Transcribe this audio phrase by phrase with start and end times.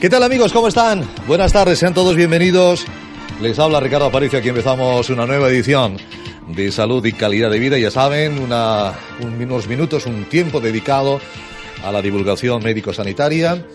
[0.00, 0.54] ¿Qué tal amigos?
[0.54, 1.04] ¿Cómo están?
[1.26, 2.86] Buenas tardes, sean todos bienvenidos.
[3.42, 5.98] Les habla Ricardo Aparicio, aquí empezamos una nueva edición
[6.48, 7.78] de salud y calidad de vida.
[7.78, 11.20] Ya saben, unos minutos, un tiempo dedicado
[11.84, 13.66] a la divulgación médico-sanitaria.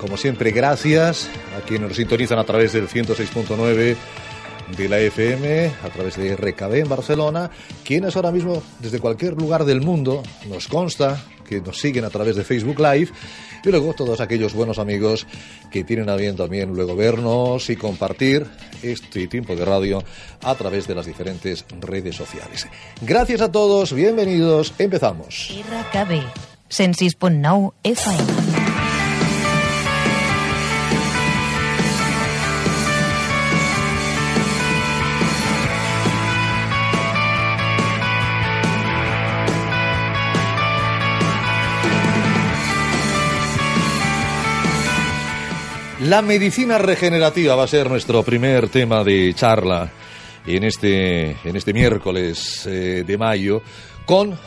[0.00, 3.96] Como siempre, gracias a quienes nos sintonizan a través del 106.9
[4.76, 7.50] de la FM, a través de RKB en Barcelona,
[7.84, 12.36] quienes ahora mismo desde cualquier lugar del mundo nos consta que nos siguen a través
[12.36, 13.10] de Facebook Live
[13.64, 15.26] y luego todos aquellos buenos amigos
[15.70, 18.46] que tienen a bien también luego vernos y compartir
[18.82, 20.02] este tiempo de radio
[20.42, 22.66] a través de las diferentes redes sociales.
[23.00, 25.54] Gracias a todos, bienvenidos, empezamos.
[25.70, 26.22] RKB
[26.68, 28.75] 106.9 FM.
[46.06, 49.90] La medicina regenerativa va a ser nuestro primer tema de charla
[50.46, 53.60] en este, en este miércoles eh, de mayo
[54.04, 54.38] con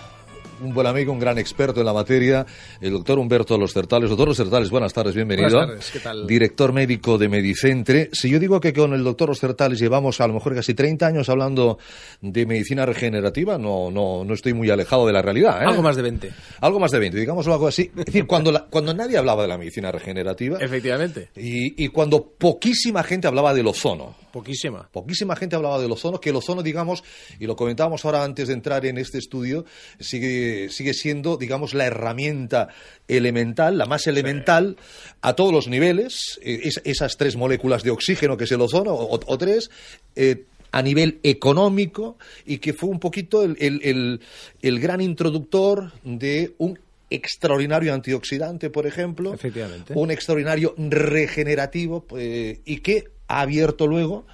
[0.61, 2.45] un buen amigo, un gran experto en la materia,
[2.81, 4.09] el doctor Humberto Los Certales.
[4.09, 5.49] Doctor Los Certales, buenas tardes, bienvenido.
[5.49, 6.27] Buenas tardes, ¿qué tal?
[6.27, 8.09] Director médico de Medicentre.
[8.13, 11.07] Si yo digo que con el doctor Los Certales llevamos a lo mejor casi 30
[11.07, 11.77] años hablando
[12.21, 15.61] de medicina regenerativa, no, no, no estoy muy alejado de la realidad.
[15.61, 15.65] ¿eh?
[15.65, 16.31] Algo más de 20.
[16.61, 17.91] Algo más de 20, digámoslo algo así.
[17.97, 21.29] Es decir, cuando, la, cuando nadie hablaba de la medicina regenerativa Efectivamente.
[21.35, 24.15] y, y cuando poquísima gente hablaba del ozono.
[24.31, 24.87] Poquísima.
[24.91, 27.03] Poquísima gente hablaba del ozono, que el ozono, digamos,
[27.39, 29.65] y lo comentábamos ahora antes de entrar en este estudio,
[29.99, 32.69] sigue, sigue siendo, digamos, la herramienta
[33.07, 34.77] elemental, la más elemental
[35.21, 38.93] a todos los niveles, eh, es- esas tres moléculas de oxígeno que es el ozono,
[38.95, 39.71] o, tres,
[40.15, 44.21] eh, a nivel económico, y que fue un poquito el- el-
[44.61, 46.77] el gran introductor de un
[47.09, 49.93] extraordinario antioxidante, por ejemplo, Efectivamente.
[49.95, 54.25] un extraordinario regenerativo eh, y que ha abierto luego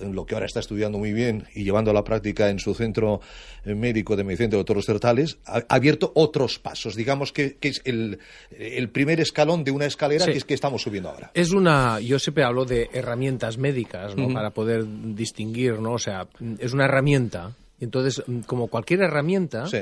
[0.00, 3.20] lo que ahora está estudiando muy bien y llevando a la práctica en su centro
[3.66, 8.18] médico de medicina de doctor Certales, ha, abierto otros pasos, digamos que, que es el,
[8.50, 10.32] el primer escalón de una escalera Sí.
[10.32, 11.30] que es que estamos subiendo ahora.
[11.34, 14.32] Es una, yo siempre hablo de herramientas médicas, ¿no?
[14.32, 15.92] Para poder distinguir, ¿no?
[15.92, 16.26] O sea,
[16.58, 17.52] es una herramienta.
[17.80, 19.78] Entonces, mm, como cualquier herramienta, Sí.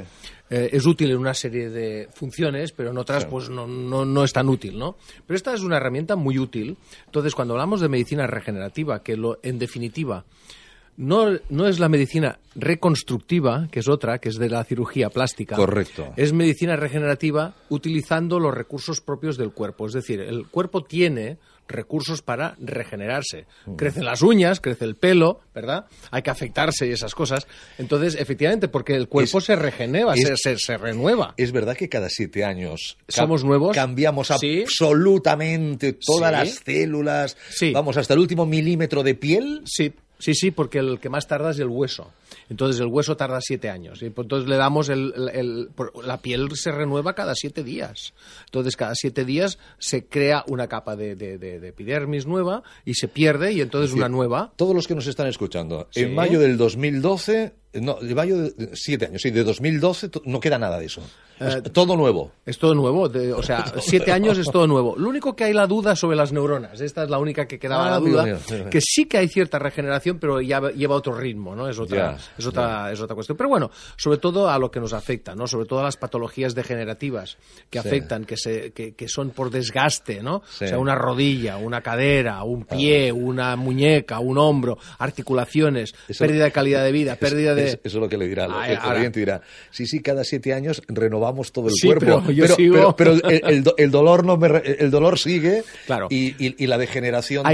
[0.50, 3.28] eh, es útil en una serie de funciones, pero en otras, Sí.
[3.30, 4.96] pues no, no, no es tan útil, ¿no?
[5.26, 6.76] Pero esta es una herramienta muy útil.
[7.06, 10.24] Entonces, cuando hablamos de medicina regenerativa, que lo, en definitiva,
[10.96, 15.54] no, no es la medicina reconstructiva, que es otra, que es de la cirugía plástica.
[15.56, 16.12] Correcto.
[16.16, 19.86] Es medicina regenerativa utilizando los recursos propios del cuerpo.
[19.86, 21.38] Es decir, el cuerpo tiene
[21.68, 23.46] recursos para regenerarse.
[23.76, 25.86] Crecen las uñas, crece el pelo, ¿verdad?
[26.10, 27.46] Hay que afectarse y esas cosas.
[27.78, 31.34] Entonces, efectivamente, porque el cuerpo Es- se regenera, es- se, se- se renueva.
[31.36, 33.74] Es verdad que cada siete años ¿Somos nuevos?
[33.74, 34.62] Cambiamos Sí.
[34.62, 36.36] absolutamente todas Sí.
[36.36, 37.36] las células.
[37.50, 37.72] Sí.
[37.72, 39.62] Vamos hasta el último milímetro de piel.
[39.66, 42.12] Sí, sí, sí, porque el que más tarda es el hueso.
[42.50, 44.02] Entonces el hueso tarda siete años.
[44.02, 45.68] Y pues entonces le damos el, el-
[46.04, 48.14] la piel se renueva cada siete días.
[48.46, 52.94] Entonces cada siete días se crea una capa de, de- de- de epidermis nueva y
[52.94, 54.52] se pierde y entonces una nueva.
[54.56, 56.00] Todos los que nos están escuchando, Sí.
[56.02, 60.22] en mayo del 2012, no, de mayo de, de- siete años, sí, de 2012 to-
[60.24, 61.02] no queda nada de eso.
[61.38, 62.32] Es Eh, todo nuevo.
[62.44, 64.96] Es todo nuevo, de- o sea, siete años es todo nuevo.
[64.98, 67.86] Lo único que hay la duda sobre las neuronas, esta es la única que quedaba
[67.86, 68.64] Ah, la duda, mío, sí, sí.
[68.70, 71.68] que sí que hay cierta regeneración, pero ya lleva otro ritmo, ¿no?
[71.68, 73.36] Es otra, es otra, es otra cuestión.
[73.36, 75.46] Pero bueno, sobre todo a lo que nos afecta, ¿no?
[75.46, 77.36] Sobre todo a las patologías degenerativas
[77.70, 77.86] que Sí.
[77.86, 80.36] afectan, que se, que, que son por desgaste, ¿no?
[80.38, 86.52] O sea, una rodilla, una cadera, un pie, una muñeca, un hombro, articulaciones, pérdida de
[86.52, 87.57] calidad de vida, pérdida de...
[87.64, 88.48] Eso es lo que le dirá.
[88.50, 89.40] Ay, el, oyente dirá,
[89.70, 92.22] sí, sí, cada siete años renovamos todo el Sí, cuerpo.
[92.26, 95.18] pero yo sigo- pero- pero el, el do- el dolor no me re- el dolor
[95.18, 96.08] sigue Claro.
[96.10, 97.52] y, y- y la degeneración de,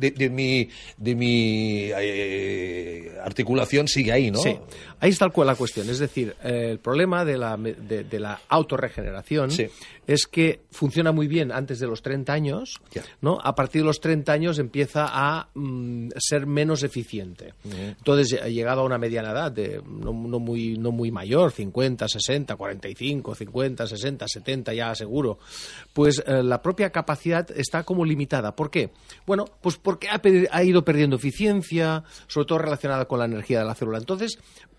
[0.00, 0.68] mi, de mi,
[0.98, 4.38] de mi eh, articulación sigue ahí, ¿no?
[4.40, 4.56] Sí,
[5.00, 5.88] ahí está la cuestión.
[5.90, 9.66] Es decir, eh, el problema de la, de, de la autorregeneración Sí.
[10.06, 12.80] es que funciona muy bien antes de los 30 años.
[13.20, 13.38] ¿no?
[13.42, 17.54] A partir de los 30 años empieza a mm, ser menos eficiente.
[17.64, 22.08] Entonces, eh, llegado a una mediana edad, de, no, no muy, no muy mayor, 50,
[22.08, 25.38] 60, 45, 50, 60, 70 ya seguro,
[25.92, 28.54] pues eh, la propia capacidad está como limitada.
[28.56, 28.90] ¿Por qué?
[29.26, 33.74] Bueno, pues porque ha ido perdiendo eficiencia, sobre todo relacionada con la energía de la
[33.74, 33.98] célula.
[33.98, 34.38] Entonces,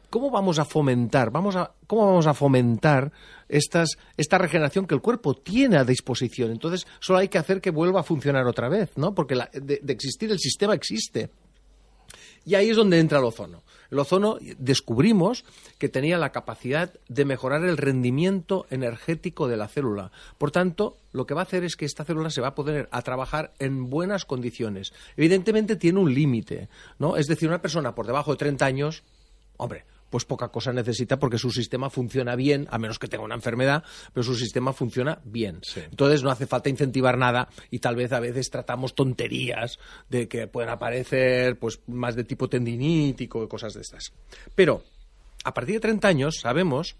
[0.09, 1.31] ¿cómo vamos a fomentar?
[1.31, 3.11] Vamos a, ¿Cómo vamos a fomentar
[3.47, 6.51] estas, esta regeneración que el cuerpo tiene a disposición?
[6.51, 9.13] Entonces, solo hay que hacer que vuelva a funcionar otra vez, ¿no?
[9.13, 11.29] Porque de, de existir el sistema existe.
[12.47, 13.63] Y ahí es donde entra el ozono.
[13.91, 15.43] El ozono descubrimos
[15.77, 20.11] que tenía la capacidad de mejorar el rendimiento energético de la célula.
[20.37, 22.87] Por tanto, lo que va a hacer es que esta célula se va a poner
[22.91, 24.93] a trabajar en buenas condiciones.
[25.17, 26.69] Evidentemente tiene un límite,
[26.99, 27.17] ¿no?
[27.17, 29.03] Es decir, una persona por debajo de 30 años,
[29.57, 33.35] hombre, pues poca cosa necesita porque su sistema funciona bien, a menos que tenga una
[33.35, 33.83] enfermedad,
[34.13, 35.61] pero su sistema funciona bien.
[35.75, 40.47] Entonces no hace falta incentivar nada y tal vez a veces tratamos tonterías de que
[40.47, 44.13] pueden aparecer pues más de tipo tendinítico y cosas de estas.
[44.55, 44.83] Pero
[45.43, 46.95] a partir de 30 años sabemos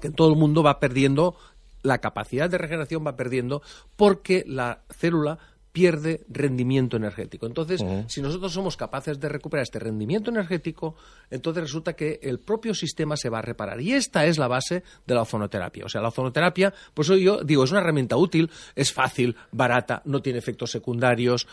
[0.00, 1.36] que todo el mundo va perdiendo
[1.82, 3.62] la capacidad de regeneración va perdiendo
[3.96, 5.38] porque la célula
[5.72, 7.46] pierde rendimiento energético.
[7.46, 10.96] Entonces, si nosotros somos capaces de recuperar este rendimiento energético,
[11.30, 13.80] entonces resulta que el propio sistema se va a reparar.
[13.80, 15.86] Y esta es la base de la ozonoterapia.
[15.86, 20.20] O sea, la ozonoterapia, pues yo digo, es una herramienta útil, es fácil, barata, no
[20.20, 21.48] tiene efectos secundarios.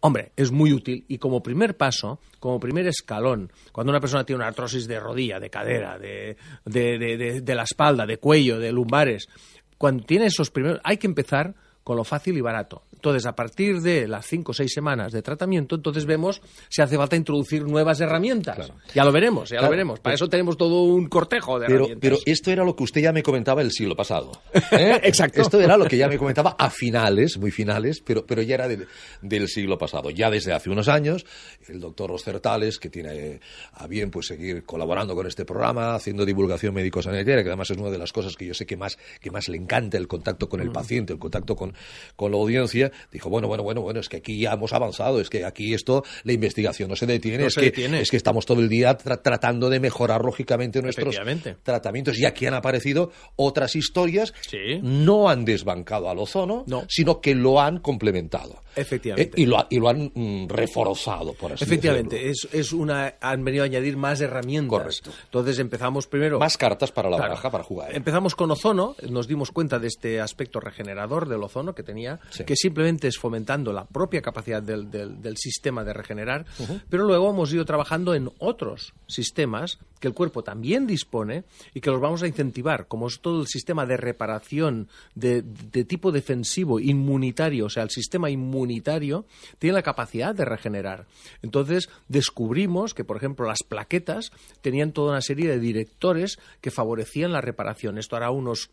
[0.00, 1.04] Hombre, es muy útil.
[1.06, 5.38] Y como primer paso, como primer escalón, cuando una persona tiene una artrosis de rodilla,
[5.40, 9.28] de cadera, de, de, de- de- de la espalda, de cuello, de lumbares,
[9.76, 11.54] cuando tiene esos primeros, hay que empezar
[11.84, 12.82] con lo fácil y barato.
[12.98, 16.96] Entonces, a partir de las cinco o seis semanas de tratamiento, entonces vemos si hace
[16.96, 18.72] falta introducir nuevas herramientas.
[18.92, 20.00] Ya lo veremos, ya Claro, lo veremos.
[20.00, 22.00] Para eso tenemos todo un cortejo de Pero, herramientas.
[22.00, 24.32] pero esto era lo que usted ya me comentaba el siglo pasado.
[24.72, 24.98] ¿eh?
[25.04, 25.40] Exacto.
[25.42, 28.66] Esto era lo que ya me comentaba a finales, muy finales, pero, pero ya era
[28.66, 28.88] del-
[29.22, 30.10] del siglo pasado.
[30.10, 31.24] Ya desde hace unos años,
[31.68, 33.38] el doctor Ostertales, que tiene
[33.74, 37.90] a bien pues seguir colaborando con este programa, haciendo divulgación médico-sanitaria, que además es una
[37.90, 40.60] de las cosas que yo sé que más, que más le encanta, el contacto con
[40.60, 41.74] el paciente, el contacto con,
[42.16, 45.30] con la audiencia, dijo, bueno, bueno, bueno, bueno, es que aquí ya hemos avanzado, es
[45.30, 48.00] que aquí esto, la investigación no se detiene, No es, se que, detiene.
[48.00, 51.16] es que estamos todo el día tra- tratando de mejorar lógicamente nuestros
[51.62, 54.80] tratamientos y aquí han aparecido otras historias Sí.
[54.82, 56.84] no han desbancado al ozono No.
[56.88, 59.40] sino que lo han complementado Efectivamente.
[59.40, 62.48] Eh, y, lo, y lo han mm, reforzado por así Efectivamente, decirlo.
[62.52, 64.68] es, es una, han venido a añadir más herramientas.
[65.00, 65.10] Correcto.
[65.24, 66.38] Entonces empezamos primero...
[66.38, 67.30] más cartas para la Claro.
[67.30, 71.74] baraja para jugar Empezamos con ozono, nos dimos cuenta de este aspecto regenerador del ozono
[71.74, 72.44] que tenía, Sí.
[72.44, 76.46] que simplemente es fomentando la propia capacidad del, del- del sistema de regenerar,
[76.88, 81.42] pero luego hemos ido trabajando en otros sistemas que el cuerpo también dispone
[81.74, 85.84] y que los vamos a incentivar, como es todo el sistema de reparación de, de
[85.84, 89.26] tipo defensivo, inmunitario, o sea, el sistema inmunitario
[89.58, 91.06] tiene la capacidad de regenerar.
[91.42, 97.32] Entonces descubrimos que, por ejemplo, las plaquetas tenían toda una serie de directores que favorecían
[97.32, 97.98] la reparación.
[97.98, 98.70] Esto hará unos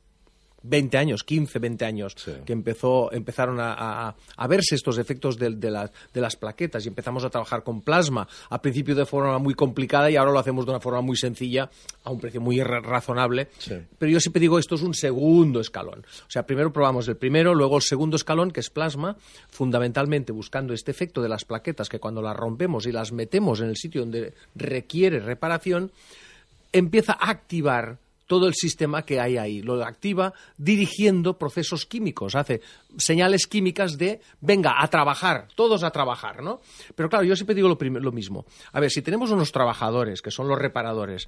[0.67, 2.31] 20 años, 15, 20 años, Sí.
[2.45, 3.73] que empezó, empezaron a,
[4.07, 7.81] a- a verse estos efectos de, las- de las plaquetas y empezamos a trabajar con
[7.81, 11.17] plasma, al principio de forma muy complicada y ahora lo hacemos de una forma muy
[11.17, 11.69] sencilla,
[12.03, 13.49] a un precio muy ra- razonable.
[13.57, 13.75] Sí.
[13.97, 15.99] Pero yo siempre digo, esto es un segundo escalón.
[16.21, 19.15] O sea, primero probamos el primero, luego el segundo escalón, que es plasma,
[19.49, 23.69] fundamentalmente buscando este efecto de las plaquetas, que cuando las rompemos y las metemos en
[23.69, 25.91] el sitio donde requiere reparación,
[26.73, 29.61] empieza a activar todo el sistema que hay ahí.
[29.61, 32.61] Lo activa dirigiendo procesos químicos, hace
[32.97, 36.61] señales químicas de venga a trabajar, todos a trabajar, ¿no?
[36.95, 38.45] Pero claro, yo siempre digo lo, lo mismo.
[38.71, 41.27] A ver, si tenemos unos trabajadores, que son los reparadores,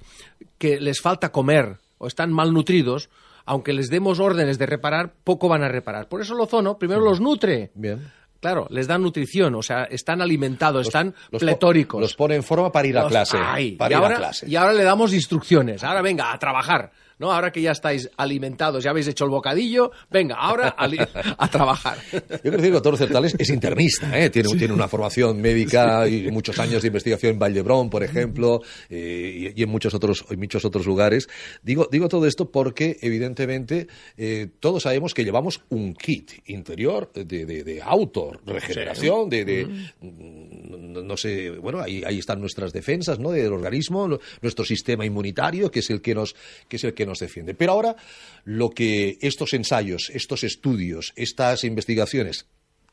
[0.58, 3.10] que les falta comer o están malnutridos,
[3.44, 6.08] aunque les demos órdenes de reparar, poco van a reparar.
[6.08, 7.70] Por eso el ozono primero los nutre.
[7.74, 12.00] bien Claro, les da nutrición, o sea, están alimentados, están los po- pletóricos.
[12.00, 14.18] los pone en forma para ir a Los- clase Ay, para y, ir ahora, a
[14.18, 15.82] clase y ahora le damos instrucciones.
[15.82, 16.92] Ahora venga, a trabajar.
[17.18, 17.32] ¿No?
[17.32, 21.98] Ahora que ya estáis alimentados, ya habéis hecho el bocadillo, venga, ahora a, trabajar.
[22.12, 24.30] Yo decir que el doctor Certales es internista, ¿eh?
[24.30, 29.52] tiene, tiene una formación médica y muchos años de investigación en Vallebrón, por ejemplo, eh,
[29.54, 31.28] y, y en muchos otros, en muchos otros lugares.
[31.62, 37.44] Digo, digo todo esto porque, evidentemente, eh, todos sabemos que llevamos un kit interior de,
[37.44, 39.68] de, de auto, regeneración, de, de
[40.00, 43.30] no, no sé, bueno, ahí, ahí están nuestras defensas, ¿no?
[43.30, 46.34] Del organismo, nuestro sistema inmunitario, que es el que nos,
[46.68, 47.54] que es el que nos defiende.
[47.54, 47.96] Pero ahora,
[48.44, 52.46] lo que estos ensayos, estos estudios, estas investigaciones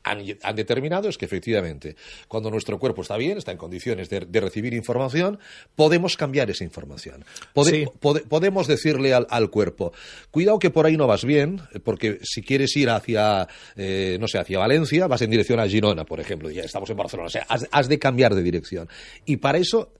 [0.08, 1.96] han, han determinado es que efectivamente,
[2.28, 5.40] cuando nuestro cuerpo está bien, está en condiciones de, de recibir información,
[5.74, 7.24] podemos cambiar esa información.
[7.52, 7.84] Pode- Sí.
[8.00, 9.92] pode- podemos decirle al, al cuerpo,
[10.30, 14.38] cuidado que por ahí no vas bien, porque si quieres ir hacia, eh, no sé,
[14.38, 17.26] hacia Valencia, vas en dirección a Girona, por ejemplo, y ya estamos en Barcelona.
[17.26, 18.88] O sea, has, has de cambiar de dirección.
[19.24, 19.92] Y para eso...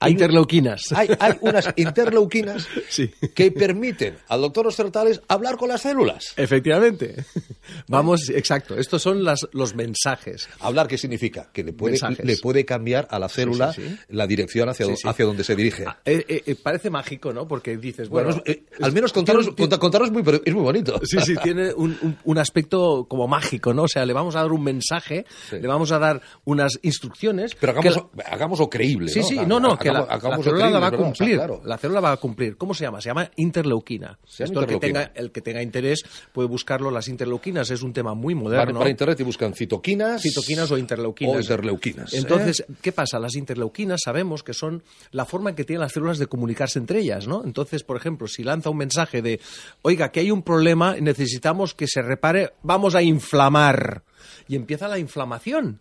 [0.00, 0.92] hay- Interleuquinas.
[0.94, 3.10] Hay, hay unas interleuquinas Sí.
[3.34, 6.34] que permiten al doctor Ostertales hablar con las células.
[6.36, 7.24] Efectivamente.
[7.88, 8.76] Vamos, exacto.
[8.78, 10.48] Estos son las, los mensajes.
[10.60, 11.48] Hablar, ¿qué significa?
[11.52, 12.24] Que le puede, Mensajes.
[12.24, 13.96] le puede cambiar a la célula sí, sí.
[14.10, 15.84] la dirección hacia, hacia donde se dirige.
[15.86, 17.46] Ah, eh, eh, eh, parece mágico, ¿no?
[17.48, 21.00] Porque dices, bueno, eh, al menos contaros, tiene- contaros muy, es muy bonito.
[21.06, 23.84] Sí, sí, tiene un, un- un aspecto como mágico, ¿no?
[23.84, 27.54] O sea, le vamos a dar un mensaje, le vamos a dar unas instrucciones.
[27.58, 29.08] Pero que hagamos, hagámoslo creíble.
[29.08, 29.26] Sí, ¿no?
[29.26, 31.36] sí, no, no, que la, célula va a cumplir.
[31.36, 31.62] claro.
[31.64, 32.56] La célula va a cumplir.
[32.56, 33.00] ¿Cómo se llama?
[33.00, 34.18] Se llama interleuquina.
[34.24, 36.02] Se llama Esto El, que tenga, el que tenga interés
[36.32, 36.90] puede buscarlo.
[36.90, 38.78] Las interleuquinas es un tema muy Van moderno.
[38.78, 40.22] para internet y buscan citoquinas.
[40.22, 41.36] Citoquinas o interleuquinas.
[41.36, 42.14] O interleuquinas.
[42.14, 42.72] Entonces, ¿eh?
[42.80, 43.18] ¿qué pasa?
[43.18, 47.00] Las interleuquinas sabemos que son la forma en que tienen las células de comunicarse entre
[47.00, 47.44] ellas, ¿no?
[47.44, 49.40] Entonces, por ejemplo, si lanza un mensaje de,
[49.82, 54.02] oiga, que hay un problema, necesitamos que se repare, vamos a inflamar.
[54.48, 55.80] Y empieza la inflamación.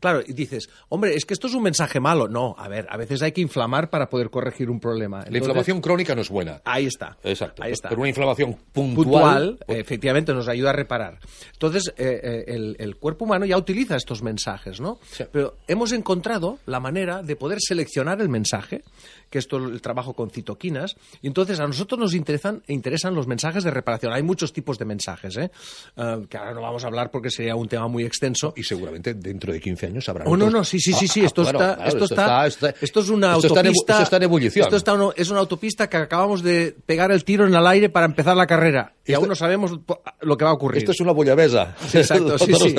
[0.00, 2.28] Claro, y dices, hombre, es que esto es un mensaje malo.
[2.28, 5.24] No, a ver, a veces hay que inflamar para poder corregir un problema.
[5.28, 6.60] La inflamación crónica no es buena.
[6.64, 7.16] Ahí está.
[7.22, 7.62] Exacto.
[7.62, 8.94] Ahí está Pero una inflamación puntual.
[9.04, 11.18] puntual, pues, efectivamente, nos ayuda a reparar.
[11.52, 14.98] Entonces, eh, eh, el, el cuerpo humano ya utiliza estos mensajes, ¿no?
[15.10, 15.24] Sí.
[15.30, 18.82] Pero hemos encontrado la manera de poder seleccionar el mensaje,
[19.32, 23.26] que esto es el trabajo con citoquinas, y entonces a nosotros nos interesan, interesan los
[23.26, 24.12] mensajes de reparación.
[24.12, 25.50] Hay muchos tipos de mensajes, ¿eh?
[25.96, 28.52] Ah, que ahora no vamos a hablar porque sería un tema muy extenso.
[28.54, 30.24] y seguramente dentro de 15 años habrá.
[30.26, 31.20] Oh, no, no, sí, sí, sí, sí.
[31.22, 31.42] Ah, ah, Esto,
[32.04, 33.92] está, claro, esto, está, esto es una esto está en autopista.
[33.94, 34.64] esto está en ebullición.
[34.64, 38.06] Esto está es una autopista que acabamos de pegar el tiro en el aire para
[38.06, 38.94] empezar la carrera.
[39.04, 39.72] Y Esto- aún no sabemos
[40.20, 40.78] lo que va a ocurrir.
[40.78, 41.74] Esto es una bullabesa.
[41.88, 42.74] Sí, exacto, sí, sí.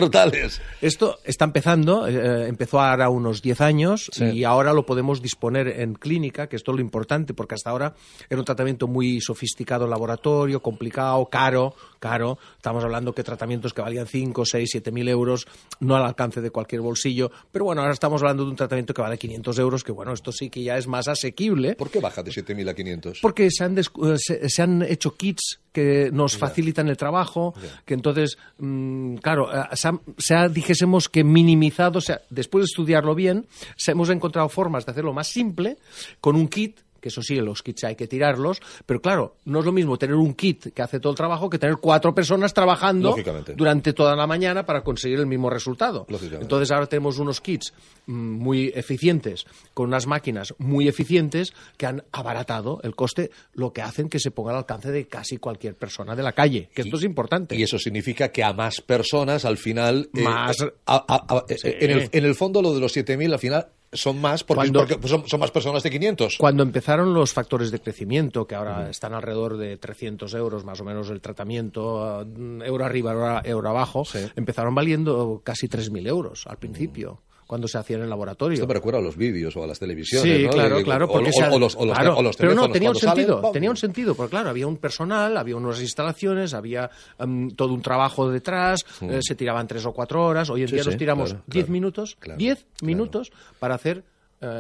[0.81, 5.95] Esto está empezando, eh, empezó ahora unos 10 años y ahora lo podemos disponer en
[5.95, 7.93] clínica, que esto es lo importante, porque hasta ahora
[8.29, 11.73] era un tratamiento muy sofisticado en laboratorio, complicado, caro,
[12.03, 12.37] caro.
[12.57, 15.47] Estamos hablando que tratamientos que valían 5, 6, 7 mil euros,
[15.79, 17.31] no al alcance de cualquier bolsillo.
[17.49, 20.33] Pero bueno, ahora estamos hablando de un tratamiento que vale 500 euros, que bueno, esto
[20.33, 21.75] sí que ya es más asequible.
[21.75, 23.19] ¿Por qué baja de 7.000 a 500?
[23.21, 23.83] Porque se han, eh,
[24.17, 27.53] se, se han hecho kits que nos facilitan el trabajo,
[27.85, 32.63] que entonces, mm, claro, eh, se ha, se ha, dijésemos que minimizado, o sea, después
[32.63, 35.77] de estudiarlo bien, se hemos encontrado formas de hacerlo más simple
[36.19, 39.65] con un kit que eso sí, los kits hay que tirarlos, pero claro, no es
[39.65, 43.09] lo mismo tener un kit que hace todo el trabajo que tener cuatro personas trabajando
[43.57, 46.05] durante toda la mañana para conseguir el mismo resultado.
[46.41, 47.73] Entonces ahora tenemos unos kits
[48.05, 53.81] mm, muy eficientes, con unas máquinas muy eficientes que han abaratado el coste, lo que
[53.81, 56.95] hacen que se ponga al alcance de casi cualquier persona de la calle, que esto
[56.95, 57.57] es importante.
[57.57, 60.09] Y eso significa que a más personas al final.
[60.15, 63.39] eh, Más- a- a- a- en, el, en el fondo, lo de los 7.000 al
[63.39, 66.37] final son más porque, Cuando- porque son, son más personas de 500.
[66.37, 70.83] Cuando empezaron los factores de crecimiento, que ahora están alrededor de 300 euros más o
[70.83, 72.25] menos el tratamiento, eh,
[72.65, 74.19] euro arriba, euro, abajo, Sí.
[74.35, 78.55] empezaron valiendo casi 3.000 euros al principio, cuando se hacía en el laboratorio.
[78.55, 80.37] Esto me recuerda a los vídeos o a las televisiones.
[80.37, 80.51] Sí, ¿no?
[80.51, 82.35] claro, De- claro, o- porque o, se ha- o los, o los- claro, o los
[82.37, 83.51] pero no, tenía un salen, sentido, ¡pum!
[83.51, 87.81] tenía un sentido, porque claro, había un personal, había unas instalaciones, había em, todo un
[87.81, 90.97] trabajo detrás, eh, se tiraban tres o cuatro horas, hoy en Sí, día sí, nos
[90.97, 94.03] tiramos claro, diez claro, minutos, diez minutos para hacer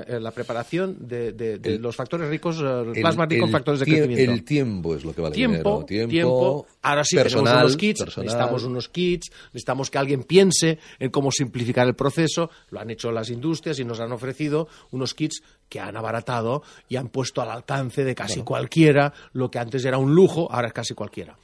[0.07, 2.63] eh, la preparación de, de- de El- los factores ricos, eh,
[2.95, 4.31] el el factores de crecimiento.
[4.31, 6.07] El tiempo es lo que vale Tiempo, dinero.
[6.09, 8.25] tiempo, Ahora sí, personal, tenemos unos kits, personal.
[8.25, 12.49] necesitamos unos kits, necesitamos que alguien piense en cómo simplificar el proceso.
[12.69, 16.95] Lo han hecho las industrias y nos han ofrecido unos kits que han abaratado y
[16.97, 20.73] han puesto al alcance de casi cualquiera lo que antes era un lujo, ahora es
[20.73, 21.35] casi cualquiera.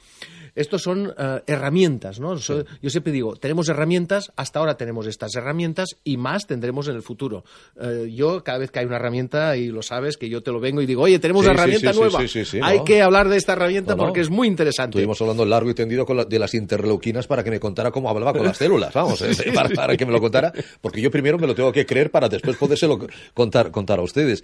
[0.54, 2.36] Estos son eh, herramientas, ¿no?
[2.36, 7.02] Yo siempre digo, tenemos herramientas, hasta ahora tenemos estas herramientas y más tendremos en el
[7.02, 7.44] futuro.
[7.80, 10.60] Eh, yo, cada vez que hay una herramienta, y lo sabes, que yo te lo
[10.60, 12.66] vengo y digo, oye, tenemos una sí, herramienta sí, nueva.
[12.68, 12.84] hay ¿no?
[12.84, 14.02] que hablar de esta herramienta No, no.
[14.08, 14.98] porque es muy interesante.
[14.98, 18.08] Estuvimos hablando largo y tendido con la- de las interleuquinas para que me contara cómo
[18.10, 21.38] hablaba con las células, vamos, eh, para, para que me lo contara, porque yo primero
[21.38, 22.98] me lo tengo que creer para después podérselo
[23.34, 24.42] contar, contar a ustedes.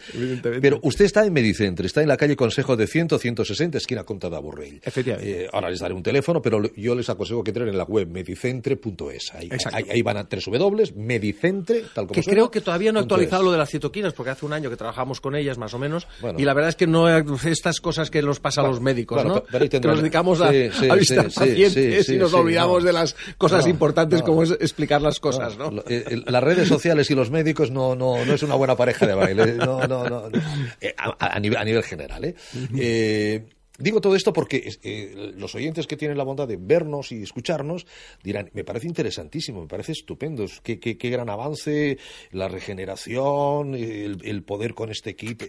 [0.61, 4.29] Pero usted está en Medicentre, está en la calle Consejo de 100, 160, esquina Conta
[4.31, 4.37] de.
[4.83, 5.45] Efectivamente.
[5.45, 8.09] Eh, ahora les daré un teléfono, pero yo les aconsejo que entren en la web
[8.09, 9.35] medicentre.es.
[9.35, 9.77] Ahí, Exacto.
[9.79, 13.03] ahí, ahí van a www, medicentre, tal como que suena, creo que todavía no he
[13.03, 15.79] actualizado lo de las citoquinas, porque hace un año que trabajamos con ellas, más o
[15.79, 16.39] menos, Bueno.
[16.39, 19.43] y la verdad es que no estas cosas que nos pasa a los médicos, ¿no?
[19.51, 22.81] pero que nos dedicamos a, Sí, sí, a visitar sí, sí, pacientes y nos olvidamos
[22.83, 22.87] no.
[22.87, 24.27] de las cosas No, importantes no.
[24.27, 25.71] como es explicar las cosas, ¿no?
[25.89, 29.15] Eh, las redes sociales y los médicos no, no, no es una buena pareja de
[29.15, 29.55] baile.
[29.55, 30.25] No, no, no.
[30.81, 32.25] Eh, a, a nivel, a nivel general.
[32.25, 32.35] ¿eh?
[32.77, 33.45] Eh,
[33.79, 37.87] digo todo esto porque eh, los oyentes que tienen la bondad de vernos y escucharnos
[38.23, 41.99] dirán, me parece interesantísimo, me parece estupendo, es qué, qué- qué gran avance,
[42.33, 45.45] la regeneración, el, el poder con este kit.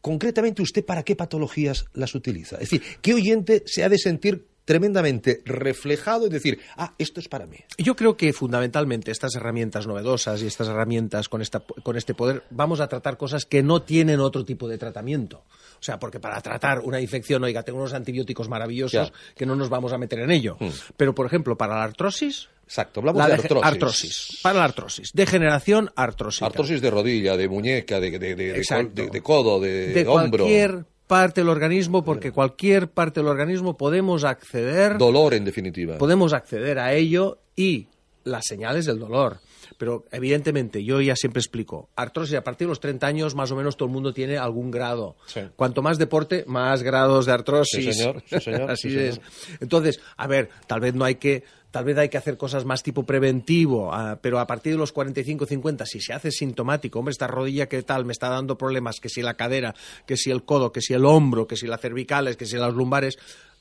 [0.00, 2.56] Concretamente, ¿usted para qué patologías las utiliza?
[2.56, 7.28] Es decir, ¿qué oyente se ha de sentir tremendamente reflejado y decir, ah, esto es
[7.28, 7.56] para mí?
[7.78, 12.42] Yo creo que fundamentalmente estas herramientas novedosas y estas herramientas con, esta, con este poder
[12.50, 15.38] vamos a tratar cosas que no tienen otro tipo de tratamiento.
[15.80, 19.12] O sea, porque para tratar una infección, oiga, tengo unos antibióticos maravillosos Ya.
[19.34, 20.58] que no nos vamos a meter en ello.
[20.98, 24.40] Pero, por ejemplo, para la artrosis, Exacto, hablamos la de dege- artrosis.
[24.42, 25.10] Para la artrosis.
[25.14, 26.44] Degeneración artrósica.
[26.44, 30.44] Artrosis de rodilla, de muñeca, de, de, de- de codo, de, de hombro.
[30.44, 35.98] cualquier parte del organismo, porque cualquier parte del organismo podemos acceder Dolor, en definitiva.
[35.98, 37.88] podemos acceder a ello y
[38.22, 39.40] las señales del dolor.
[39.76, 43.56] Pero evidentemente, yo ya siempre explico, artrosis a partir de los 30 años más o
[43.56, 45.16] menos todo el mundo tiene algún grado.
[45.26, 45.40] Sí.
[45.56, 47.84] Cuanto más deporte, más grados de artrosis.
[47.84, 49.20] Sí, señor, sí, señor, Así sí, es.
[49.60, 52.82] Entonces, a ver, tal vez no hay que tal vez hay que hacer cosas más
[52.82, 57.12] tipo preventivo, ah, pero a partir de los 45 50 si se hace sintomático, hombre,
[57.12, 59.74] esta rodilla qué tal me está dando problemas, que si la cadera,
[60.06, 62.74] que si el codo, que si el hombro, que si las cervicales, que si las
[62.74, 63.18] lumbares,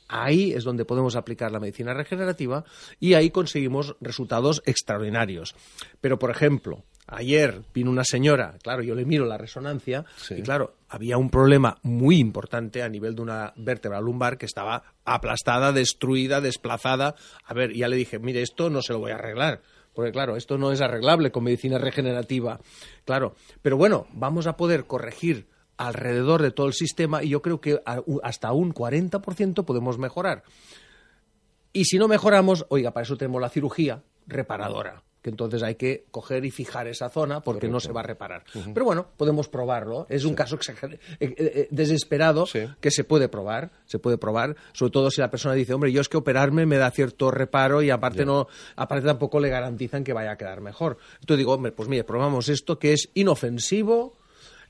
[0.10, 2.64] Ahí es donde podemos aplicar la medicina regenerativa
[2.98, 5.54] y ahí conseguimos resultados extraordinarios.
[6.00, 10.36] Pero, por ejemplo, ayer vino una señora, claro, yo le miro la resonancia Sí.
[10.36, 14.84] y, claro, había un problema muy importante a nivel de una vértebra lumbar que estaba
[15.06, 17.16] aplastada, destruida, desplazada.
[17.46, 19.62] A ver, ya le dije, mire, esto no se lo voy a arreglar.
[19.94, 22.60] Porque claro, esto no es arreglable con medicina regenerativa.
[23.04, 27.62] Claro, pero bueno, vamos a poder corregir alrededor de todo el sistema y yo creo
[27.62, 27.82] que
[28.24, 30.44] hasta un 40% podemos mejorar.
[31.74, 36.06] Y si no mejoramos, oiga, para eso tenemos la cirugía reparadora, que entonces hay que
[36.12, 38.44] coger y fijar esa zona porque no se va a reparar.
[38.74, 40.06] Pero bueno, podemos probarlo.
[40.10, 42.62] Es un caso eh, eh, eh, desesperado Sí.
[42.80, 46.02] que se puede probar, se puede probar, sobre todo si la persona dice, hombre, yo
[46.02, 50.14] es que operarme me da cierto reparo y aparte no, aparte tampoco le garantizan que
[50.14, 50.98] vaya a quedar mejor.
[51.20, 54.18] Entonces digo, hombre, pues mire, probamos esto que es inofensivo,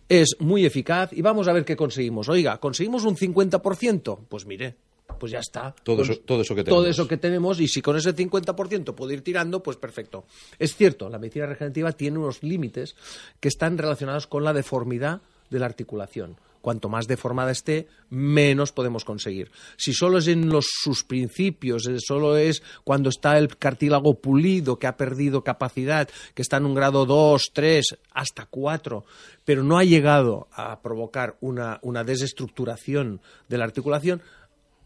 [0.09, 2.29] es muy eficaz y vamos a ver qué conseguimos.
[2.29, 4.19] Oiga, ¿conseguimos un 50%?
[4.29, 4.77] Pues mire,
[5.19, 5.73] pues ya está.
[5.83, 6.95] Todo eso- todo eso que Todo tenemos.
[6.99, 10.25] eso que tenemos y si con ese 50% puedo ir tirando, pues perfecto.
[10.59, 12.95] Es cierto, la medicina regenerativa tiene unos límites
[13.39, 16.37] que están relacionados con la deformidad de la articulación.
[16.59, 19.49] Cuanto más deformada esté, menos podemos conseguir.
[19.77, 24.77] Si solo es en los, sus principios, eh, solo es cuando está el cartílago pulido,
[24.77, 29.05] que ha perdido capacidad, que está en un grado 2, 3, hasta 4,
[29.45, 34.21] pero no ha llegado a provocar una, una desestructuración de la articulación,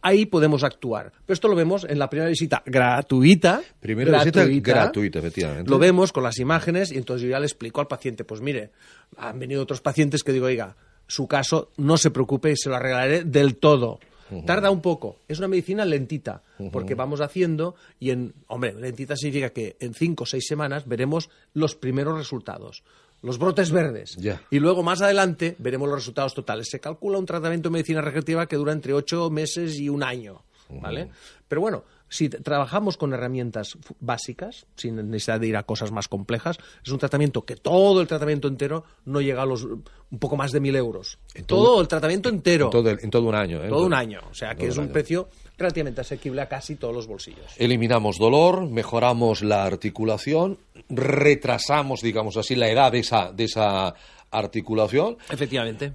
[0.01, 1.11] ahí podemos actuar.
[1.25, 3.61] Pero esto lo vemos en la primera visita gratuita.
[3.79, 5.69] Primera visita gratuita, efectivamente.
[5.69, 8.71] Lo vemos con las imágenes y entonces yo ya le explico al paciente, pues mire,
[9.17, 10.75] han venido otros pacientes que digo, oiga,
[11.07, 13.99] su caso no se preocupe, se lo arreglaré del todo.
[14.45, 19.49] Tarda un poco, es una medicina lentita, porque vamos haciendo y en, hombre, lentita significa
[19.49, 22.83] que en cinco o seis semanas veremos los primeros resultados,
[23.21, 24.17] los brotes verdes.
[24.49, 26.67] Y luego más adelante veremos los resultados totales.
[26.69, 30.41] Se calcula un tratamiento de medicina regenerativa que dura entre ocho meses y un año,
[30.69, 31.09] ¿vale?
[31.47, 36.57] Pero bueno, si trabajamos con herramientas básicas, sin necesidad de ir a cosas más complejas,
[36.83, 40.51] es un tratamiento que todo el tratamiento entero no llega a los un poco más
[40.51, 41.19] de mil euros.
[41.35, 42.65] En todo, todo- el tratamiento entero.
[42.65, 43.63] En todo, el- en todo un año.
[43.63, 43.69] ¿eh?
[43.69, 44.19] todo un año.
[44.29, 44.93] O sea que es un un año.
[44.93, 47.45] precio relativamente asequible a casi todos los bolsillos.
[47.57, 50.57] Eliminamos dolor, mejoramos la articulación,
[50.91, 53.93] retrasamos, digamos así, la edad de esa, de esa
[54.29, 55.17] articulación.
[55.29, 55.93] Efectivamente.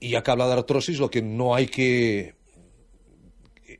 [0.00, 2.34] Y acá habla de artrosis, lo que no hay que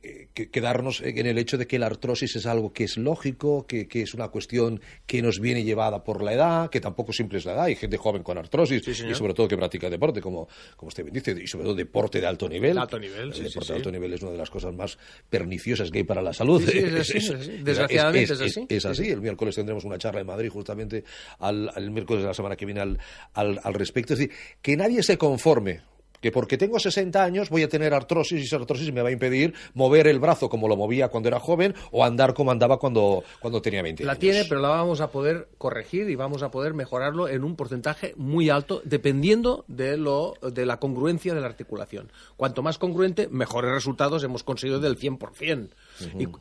[0.03, 3.87] eh, quedarnos en el hecho de que la artrosis es algo que es lógico, que,
[3.91, 7.53] es una cuestión que nos viene llevada por la edad, que tampoco siempre es la
[7.53, 7.63] edad.
[7.65, 11.35] Hay gente joven con artrosis y sobre todo que practica deporte, como, como usted dice,
[11.41, 12.77] y sobre todo deporte de alto nivel.
[12.77, 14.97] Alto nivel, el deporte de alto nivel es una de las cosas más
[15.29, 16.61] perniciosas que hay para la salud.
[16.63, 18.65] Desgraciadamente es, así.
[18.69, 19.09] Es, así.
[19.09, 21.03] El miércoles tendremos una charla en Madrid justamente
[21.39, 22.99] al, miércoles de la semana que viene al,
[23.33, 24.13] al, al respecto.
[24.13, 25.81] Es decir, que nadie se conforme
[26.27, 29.11] que porque tengo 60 años voy a tener artrosis y esa artrosis me va a
[29.13, 33.23] impedir mover el brazo como lo movía cuando era joven o andar como andaba cuando,
[33.39, 34.13] cuando tenía 20 años.
[34.13, 37.55] La tiene, pero la vamos a poder corregir y vamos a poder mejorarlo en un
[37.55, 42.11] porcentaje muy alto dependiendo de, lo, de la congruencia de la articulación.
[42.35, 45.69] Cuanto más congruente, mejores resultados hemos conseguido del 100%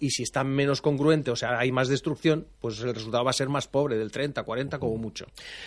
[0.00, 3.34] y, si está menos congruente, o sea, hay más destrucción, pues el resultado va a
[3.34, 5.26] ser más pobre, del 30, 40 como mucho.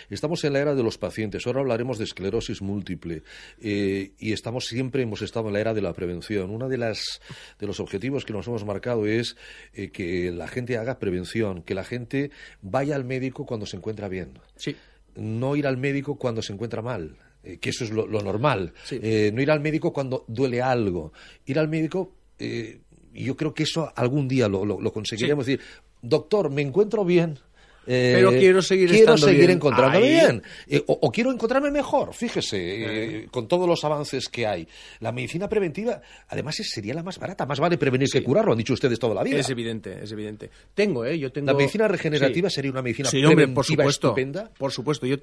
[0.09, 3.23] Estamos en la era de los pacientes, ahora hablaremos de esclerosis múltiple
[3.61, 6.49] eh, y estamos siempre, hemos estado en la era de la prevención.
[6.49, 7.21] Uno de, las,
[7.59, 9.37] de los objetivos que nos hemos marcado es
[9.73, 14.07] eh, que la gente haga prevención, que la gente vaya al médico cuando se encuentra
[14.07, 14.39] bien.
[14.55, 14.75] Sí.
[15.15, 18.73] No ir al médico cuando se encuentra mal eh, que eso es lo, normal.
[18.91, 21.13] no ir al médico cuando duele algo.
[21.45, 22.15] Ir al médico
[23.13, 25.61] yo creo que eso algún día lo, lo, conseguiremos decir,
[26.01, 27.39] doctor, me encuentro bien,
[27.87, 33.27] eh, pero quiero seguir quiero seguir encontrándome bien eh, o, quiero encontrarme mejor fíjese eh,
[33.31, 34.67] con todos los avances que hay.
[34.99, 38.59] La medicina preventiva además sería la más barata más vale prevenir que curar lo han
[38.59, 39.37] dicho ustedes toda la vida.
[39.37, 40.51] Es evidente es evidente.
[40.75, 44.15] Tengo eh yo tengo la medicina regenerativa sería una medicina sí, hombre, por supuesto.
[44.57, 45.17] por supuesto yo,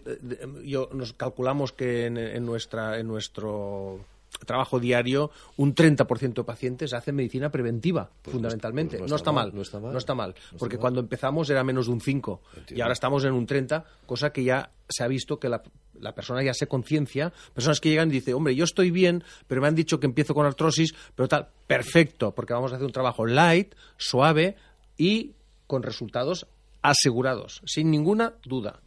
[0.65, 4.01] yo nos calculamos que en nuestra en nuestro
[4.45, 8.99] trabajo diario, un 30% de pacientes hacen medicina preventiva, pues fundamentalmente.
[8.99, 12.81] no, está mal, no, está mal, porque cuando empezamos era menos de un 5 y
[12.81, 15.63] ahora estamos en un 30, cosa que ya se ha visto que la,
[16.01, 19.61] la persona ya se conciencia, personas que llegan y dicen, hombre, yo estoy bien, pero
[19.61, 22.93] me han dicho que empiezo con artrosis, pero tal, perfecto, porque vamos a hacer un
[22.93, 24.57] trabajo light, suave
[24.97, 25.33] y
[25.67, 26.47] con resultados
[26.83, 28.81] asegurados, sin ninguna duda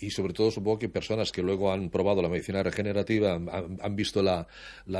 [0.00, 4.22] y sobre todo supongo que personas que luego han probado la medicina regenerativa, han, visto
[4.22, 4.46] la,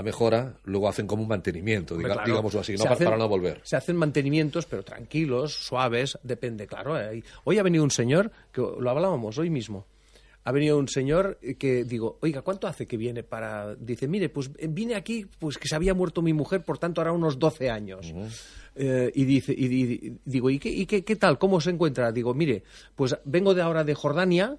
[0.02, 3.61] mejora, luego hacen como un mantenimiento, digámoslo así, no para, no volver.
[3.64, 7.00] Se hacen mantenimientos, pero tranquilos, suaves, depende, claro.
[7.00, 9.87] Eh, hoy ha venido un señor, que lo hablábamos hoy mismo,
[10.48, 13.74] ha venido un señor que digo, oiga, ¿cuánto hace que viene para...?
[13.74, 17.02] Dice, mire, pues eh, vine aquí, pues que se había muerto mi mujer, por tanto
[17.02, 18.14] ahora unos 12 años.
[18.74, 21.38] Eh, y dice, y, digo, ¿y, qué, y qué, qué, tal?
[21.38, 22.12] ¿Cómo se encuentra?
[22.12, 22.62] Digo, mire,
[22.94, 24.56] pues vengo de ahora de Jordania,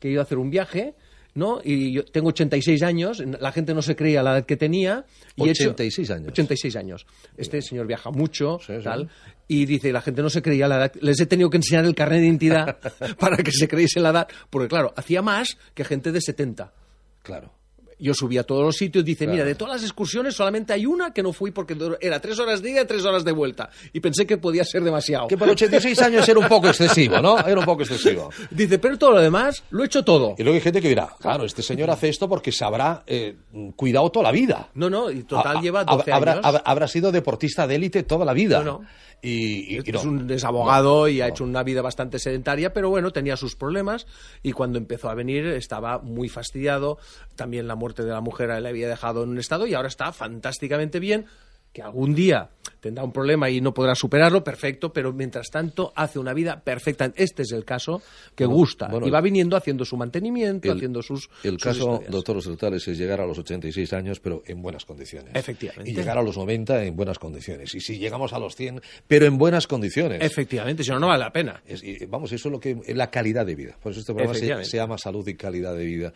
[0.00, 0.94] que he ido a hacer un viaje,
[1.34, 1.60] ¿no?
[1.62, 5.04] Y yo tengo 86 años, la gente no se creía la edad que tenía.
[5.36, 6.28] Y 86 años.
[6.28, 7.06] 86 años.
[7.36, 9.08] Este señor viaja mucho, tal,
[9.46, 10.92] y dice, la gente no se creía la edad.
[11.00, 12.78] Les he tenido que enseñar el carnet de identidad
[13.18, 16.72] para que se creyese la edad, porque claro, hacía más que gente de 70.
[17.22, 17.59] Claro
[18.00, 21.12] yo subí a todos los sitios, dice, mira, de todas las excursiones solamente hay una
[21.12, 23.70] que no fui porque era tres horas de ida y tres horas de vuelta.
[23.92, 25.28] Y pensé que podía ser demasiado.
[25.28, 27.38] Que para 86 años era un poco excesivo, ¿no?
[27.38, 28.30] Era un poco excesivo.
[28.50, 30.34] Dice, pero todo lo demás lo he hecho todo.
[30.38, 33.36] Y luego hay gente que dirá, claro, este señor hace esto porque se habrá eh,
[33.76, 34.68] cuidado toda la vida.
[34.74, 36.40] No, no, y total lleva 12 años.
[36.42, 38.58] Habrá, sido deportista de élite toda la vida.
[38.62, 38.86] No, no.
[39.22, 43.54] Y, es, un abogado y ha hecho una vida bastante sedentaria, pero bueno, tenía sus
[43.54, 44.06] problemas
[44.42, 46.98] y cuando empezó a venir estaba muy fastidiado.
[47.36, 50.12] También la muerte de la mujer le había dejado en un estado y ahora está
[50.12, 51.26] fantásticamente bien
[51.72, 52.50] que algún día
[52.80, 57.12] tendrá un problema y no podrá superarlo, perfecto, pero mientras tanto hace una vida perfecta.
[57.14, 58.02] Este es el caso
[58.34, 58.90] que gusta.
[59.04, 61.28] y va viniendo haciendo su mantenimiento, haciendo sus.
[61.44, 65.34] El caso, doctor Osertales, es llegar a los 86 años, pero en buenas condiciones.
[65.34, 65.90] Efectivamente.
[65.90, 67.74] Y llegar a los 90 en buenas condiciones.
[67.74, 70.22] Y si llegamos a los 100, pero en buenas condiciones.
[70.22, 71.62] Efectivamente, si no, no vale la pena.
[72.08, 73.76] vamos, eso es lo que es la calidad de vida.
[73.80, 76.12] Por eso este programa se, llama salud y calidad de vida.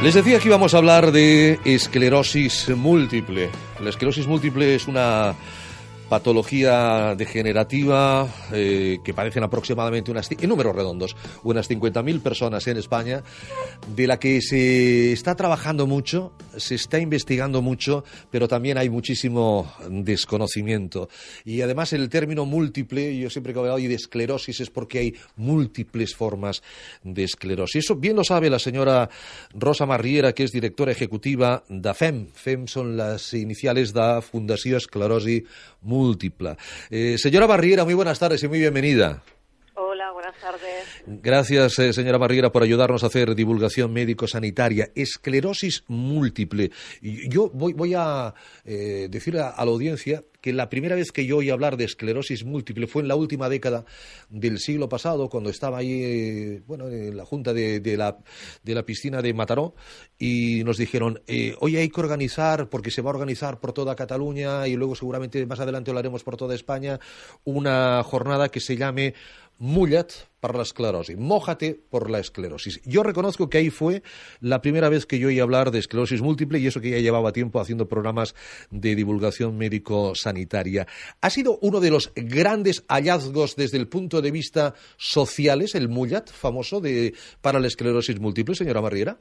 [0.03, 3.49] Les decía que íbamos a hablar de esclerosis múltiple.
[3.81, 5.33] La esclerosis múltiple es una
[6.13, 13.23] patología degenerativa eh, que padecen aproximadamente unas, en números redondos, unas 50.000 personas en España,
[13.95, 19.73] de la que se está trabajando mucho, se está investigando mucho, pero también hay muchísimo
[19.89, 21.09] desconocimiento.
[21.45, 26.13] Y además el término múltiple, yo siempre que hablo de esclerosis es porque hay múltiples
[26.13, 26.61] formas
[27.03, 27.85] de esclerosis.
[27.85, 29.09] Eso bien lo sabe la señora
[29.55, 32.27] Rosa Marriera, que es directora ejecutiva de FEM.
[32.27, 35.43] FEM son las iniciales de Fundación Esclerosis
[35.83, 36.57] múltipla.
[36.89, 39.23] Eh, señora Barriera, muy buenas tardes y muy bienvenida.
[39.75, 40.85] Hola, buenas tardes.
[41.07, 44.91] Gracias, eh, señora Barriera, por ayudarnos a hacer divulgación médico-sanitaria.
[44.93, 46.69] Esclerosis múltiple.
[47.01, 48.33] Yo voy, voy a
[48.65, 52.43] eh, decir a, la audiencia que la primera vez que yo oí hablar de esclerosis
[52.43, 53.85] múltiple fue en la última década
[54.29, 58.17] del siglo pasado, cuando estaba ahí, bueno, en la junta de, la,
[58.61, 59.73] de la piscina de Mataró,
[60.19, 63.95] y nos dijeron, eh, hoy hay que organizar, porque se va a organizar por toda
[63.95, 66.99] Cataluña, y luego seguramente más adelante lo haremos por toda España,
[67.45, 69.13] una jornada que se llame
[69.59, 70.11] Mullat
[70.43, 72.81] para la esclerosis, mójate por la esclerosis.
[72.83, 74.01] Yo reconozco que ahí fue
[74.41, 77.31] la primera vez que yo oí hablar de esclerosis múltiple y eso que ya llevaba
[77.31, 78.35] tiempo haciendo programas
[78.69, 80.85] de divulgación médico-sanitaria.
[81.21, 86.29] Ha sido uno de los grandes hallazgos desde el punto de vista sociales, el Mullat,
[86.29, 89.15] famoso de, para la esclerosis múltiple, señora Marriera.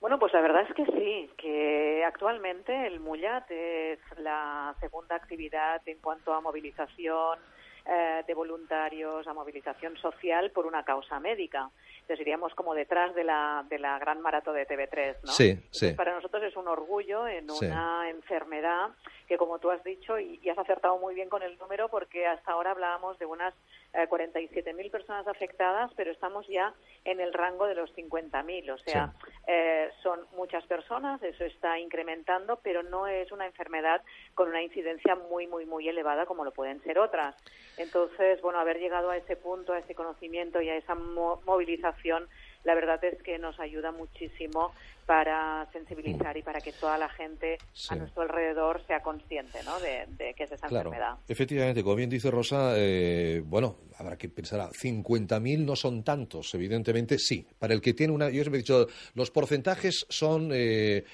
[0.00, 5.80] Bueno, pues la verdad es que sí, que actualmente el Mullat es la segunda actividad
[5.86, 7.38] en cuanto a movilización
[7.86, 11.70] eh, de voluntarios a movilización social por una causa médica.
[12.00, 15.32] Entonces iríamos como detrás de la, de la gran maratón de TV3, ¿no?
[15.32, 15.92] Sí, sí.
[15.92, 18.90] para nosotros es un orgullo en una enfermedad
[19.28, 22.52] que, como tú has dicho, y, has acertado muy bien con el número, porque hasta
[22.52, 23.54] ahora hablábamos de unas
[23.94, 28.70] eh, 47.000 personas afectadas, pero estamos ya en el rango de los 50.000.
[28.72, 29.12] O sea,
[29.46, 34.02] eh, son muchas personas, eso está incrementando, pero no es una enfermedad
[34.34, 37.36] con una incidencia muy, muy, muy elevada como lo pueden ser otras.
[37.76, 42.28] Entonces, bueno, haber llegado a ese punto, a ese conocimiento y a esa movilización,
[42.64, 44.72] la verdad es que nos ayuda muchísimo
[45.06, 47.58] para sensibilizar y para que toda la gente
[47.90, 49.78] a nuestro alrededor sea consciente ¿no?
[49.78, 50.88] de, de que es esa claro.
[50.88, 51.18] enfermedad.
[51.28, 57.18] Efectivamente, como bien dice Rosa, eh, bueno, habrá que pensar, 50.000 no son tantos, evidentemente
[57.18, 57.46] sí.
[57.58, 61.04] Para el que tiene una, yo os he dicho, los porcentajes son eh,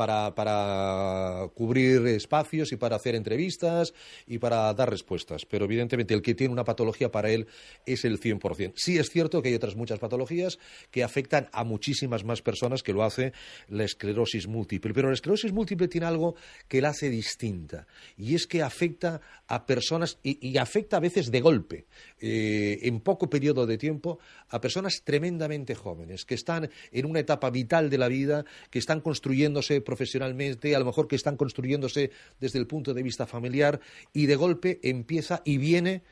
[0.00, 3.92] para, para cubrir espacios y para hacer entrevistas
[4.26, 5.44] y para dar respuestas.
[5.44, 7.46] Pero evidentemente el que tiene una patología para él
[7.84, 8.72] es el 100%.
[8.76, 10.58] Sí es cierto que hay otras muchas patologías
[10.90, 13.34] que afectan a muchísimas más personas que lo hace
[13.68, 14.94] la esclerosis múltiple.
[14.94, 16.34] Pero la esclerosis múltiple tiene algo
[16.66, 17.86] que la hace distinta
[18.16, 21.84] y es que afecta a personas y, afecta a veces de golpe,
[22.20, 27.50] eh, en poco periodo de tiempo, a personas tremendamente jóvenes que están en una etapa
[27.50, 32.60] vital de la vida, que están construyéndose profesionalmente, a lo mejor que están construyéndose desde
[32.60, 33.80] el punto de vista familiar
[34.12, 36.02] y de golpe empieza y viene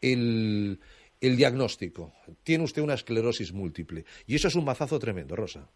[0.00, 0.78] el,
[1.20, 2.12] el diagnóstico.
[2.44, 4.04] Tiene usted una esclerosis múltiple.
[4.26, 5.68] Y eso es un mazazo tremendo, Rosa.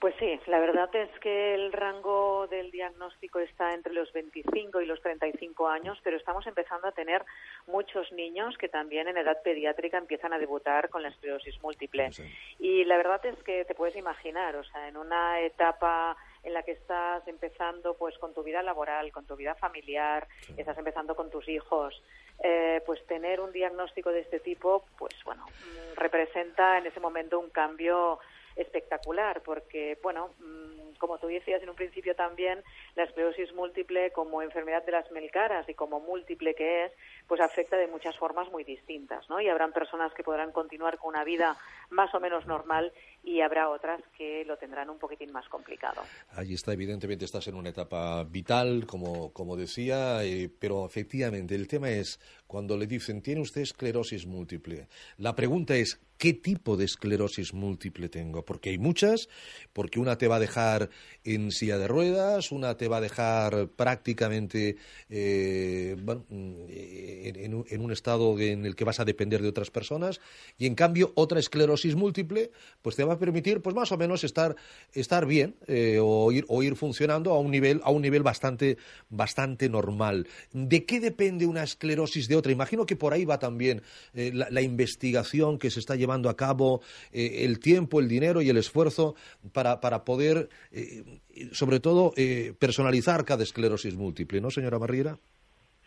[0.00, 4.86] Pues sí, la verdad es que el rango del diagnóstico está entre los 25 y
[4.86, 7.22] los 35 años, pero estamos empezando a tener
[7.66, 12.08] muchos niños que también en edad pediátrica empiezan a debutar con la esclerosis múltiple.
[12.58, 16.62] Y la verdad es que te puedes imaginar, o sea, en una etapa en la
[16.62, 20.26] que estás empezando pues con tu vida laboral, con tu vida familiar,
[20.56, 22.02] estás empezando con tus hijos,
[22.42, 27.38] eh, pues tener un diagnóstico de este tipo, pues bueno, mm, representa en ese momento
[27.38, 28.18] un cambio
[28.56, 32.62] espectacular, porque, bueno, mm, como tú decías en un principio también,
[32.94, 36.92] la esclerosis múltiple como enfermedad de las melcaras y como múltiple que es,
[37.26, 39.40] pues afecta de muchas formas muy distintas, ¿no?
[39.40, 41.56] Y habrán personas que podrán continuar con una vida
[41.88, 46.02] más o menos normal y habrá otras que lo tendrán un poquitín más complicado.
[46.30, 51.68] Allí está, evidentemente estás en una etapa vital, como, como decía, eh, pero efectivamente el
[51.68, 56.84] tema es cuando le dicen, tiene usted esclerosis múltiple, la pregunta es, ¿qué tipo de
[56.84, 58.44] esclerosis múltiple tengo?
[58.44, 59.28] Porque hay muchas,
[59.72, 60.90] porque una te va a dejar
[61.24, 64.76] en silla de ruedas, una te va a dejar prácticamente
[65.08, 65.96] eh,
[66.28, 70.20] en, un estado en el que vas a depender de otras personas,
[70.58, 72.50] y en cambio otra esclerosis múltiple,
[72.82, 74.56] pues te va a permitir, pues más o menos estar,
[74.92, 78.78] estar bien eh, o, ir, o ir funcionando a un nivel, a un nivel bastante,
[79.08, 80.26] bastante normal.
[80.52, 82.52] ¿De qué depende una esclerosis de otra.
[82.52, 83.82] Imagino que por ahí va también
[84.14, 88.50] eh, la, investigación que se está llevando a cabo, eh, el tiempo, el dinero y
[88.50, 89.14] el esfuerzo
[89.52, 90.48] para, para poder,
[91.52, 92.12] sobre todo,
[92.58, 95.18] personalizar cada esclerosis múltiple, ¿no, señora Marriera?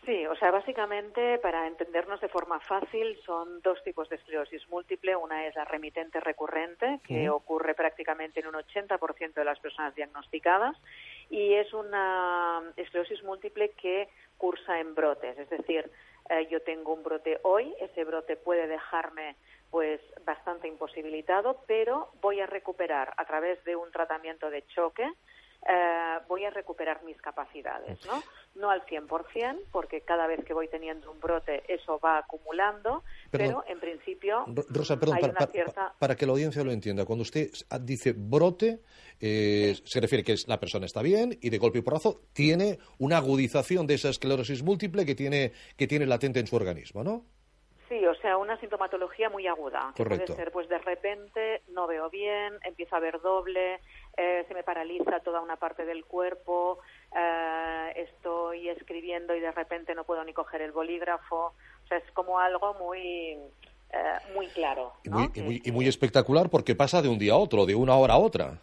[0.05, 5.15] Sí, o sea, básicamente, para entendernos de forma fácil, son dos tipos de esclerosis múltiple.
[5.15, 10.75] Una es la remitente recurrente, que ocurre prácticamente en un 80% de las personas diagnosticadas,
[11.29, 15.89] y es una esclerosis múltiple que cursa en brotes, es decir,
[16.29, 19.35] eh, yo tengo un brote hoy, ese brote puede dejarme
[19.71, 25.09] pues bastante imposibilitado, pero voy a recuperar a través de un tratamiento de choque
[25.67, 28.21] eh, voy a recuperar mis capacidades, ¿no?
[28.55, 33.63] No al 100%, porque cada vez que voy teniendo un brote eso va acumulando, pero
[33.67, 35.19] en principio Rosa, perdón,
[35.99, 37.49] para, que la audiencia lo entienda, cuando usted
[37.81, 38.81] dice brote,
[39.19, 43.17] eh, se refiere que la persona está bien y de golpe y porrazo tiene una
[43.17, 47.25] agudización de esa esclerosis múltiple que tiene, que tiene latente en su organismo, ¿no?
[47.93, 49.93] Sí, o sea, una sintomatología muy aguda.
[49.95, 50.33] Correcto.
[50.33, 53.79] puede ser, pues de repente no veo bien, empiezo a ver doble,
[54.15, 56.79] eh, se me paraliza toda una parte del cuerpo,
[57.15, 61.53] eh, estoy escribiendo y de repente no puedo ni coger el bolígrafo.
[61.83, 63.37] O sea, es como algo muy,
[63.91, 64.93] eh, muy claro.
[65.03, 68.13] Y, muy, y, muy, espectacular porque pasa de un día a otro, de una hora
[68.13, 68.59] a otra.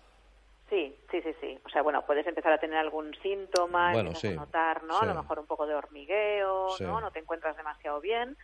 [0.69, 1.59] Sí, sí, sí, sí.
[1.65, 5.01] O sea, bueno, puedes empezar a tener algún síntoma, bueno, a notar, ¿no?
[5.01, 7.01] A lo mejor un poco de hormigueo, ¿no?
[7.01, 8.37] No te encuentras demasiado bien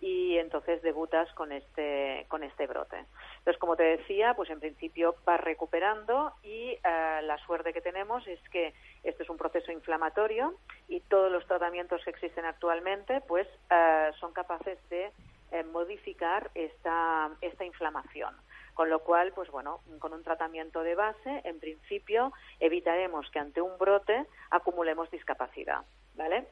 [0.00, 3.04] y entonces debutas con este con este brote.
[3.38, 6.80] Entonces, como te decía, pues en principio va recuperando y eh,
[7.22, 10.54] la suerte que tenemos es que este es un proceso inflamatorio
[10.88, 15.12] y todos los tratamientos que existen actualmente pues eh, son capaces de
[15.52, 18.34] eh, modificar esta esta inflamación.
[18.72, 23.60] Con lo cual, pues bueno, con un tratamiento de base, en principio evitaremos que ante
[23.60, 25.82] un brote acumulemos discapacidad,
[26.14, 26.46] ¿vale?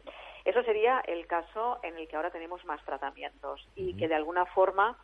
[0.45, 4.47] Eso sería el caso en el que ahora tenemos más tratamientos y que de alguna
[4.47, 4.97] forma,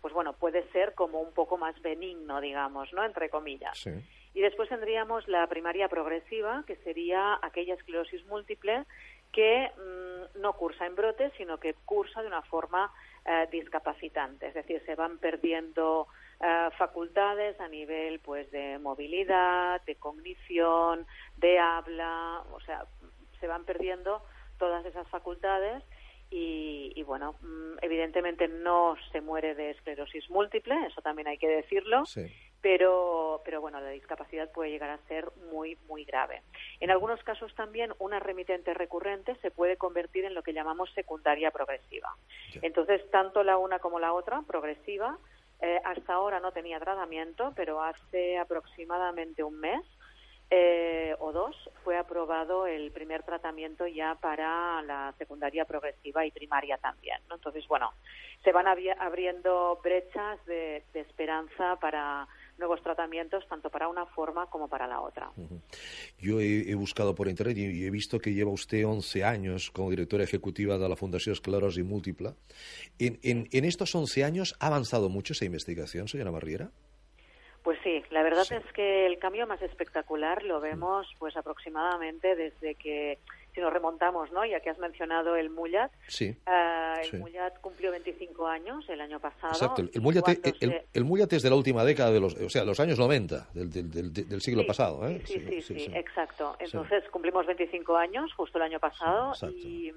[0.00, 3.04] pues bueno, puede ser como un poco más benigno, digamos, ¿no?
[3.04, 3.86] Entre comillas.
[4.34, 8.84] Y después tendríamos la primaria progresiva, que sería aquella esclerosis múltiple
[9.32, 12.92] que mm, no cursa en brotes, sino que cursa de una forma
[13.24, 16.06] eh, discapacitante, es decir, se van perdiendo
[16.40, 22.84] eh, facultades a nivel pues de movilidad, de cognición, de habla, o sea,
[23.40, 24.22] se van perdiendo
[24.62, 25.82] todas esas facultades
[26.30, 32.04] y, bueno, mm, evidentemente no se muere de esclerosis múltiple, eso también hay que decirlo,
[32.60, 36.42] pero, pero bueno, la discapacidad puede llegar a ser muy, muy grave.
[36.78, 41.50] En algunos casos también una remitente recurrente se puede convertir en lo que llamamos secundaria
[41.50, 42.14] progresiva.
[42.62, 45.18] Entonces, tanto la una como la otra, progresiva,
[45.60, 49.82] eh, hasta ahora no tenía tratamiento, pero hace aproximadamente un mes
[50.54, 56.76] eh, o dos fue aprobado el primer tratamiento ya para la secundaria progresiva y primaria
[56.76, 57.16] también.
[57.30, 57.94] Entonces, bueno,
[58.44, 64.86] se van abriendo brechas de, esperanza para nuevos tratamientos tanto para una forma como para
[64.86, 65.30] la otra.
[66.18, 70.22] Yo he, buscado por internet y he visto que lleva usted 11 años como directora
[70.22, 72.34] ejecutiva de la Fundación Esclerosis Múltipla.
[72.98, 76.70] En, en, en estos 11 años ha avanzado mucho esa investigación, señora Barriera.
[78.32, 83.18] Sí, la verdad es que el cambio más espectacular lo vemos pues aproximadamente desde que
[83.54, 84.44] si nos remontamos, ¿no?
[84.46, 85.92] Ya que has mencionado el Mullat.
[86.06, 86.34] Sí.
[86.46, 89.52] Uh, el Mullat cumplió 25 años el año pasado.
[89.52, 89.82] Exacto.
[89.92, 92.98] El Mullat, el, el, es de la última década de los, o sea, los años
[92.98, 95.20] 90 del, del, del, siglo pasado, ¿eh?
[95.26, 96.56] Sí, sí, sí, exacto.
[96.58, 99.92] Entonces cumplimos 25 años justo el año pasado y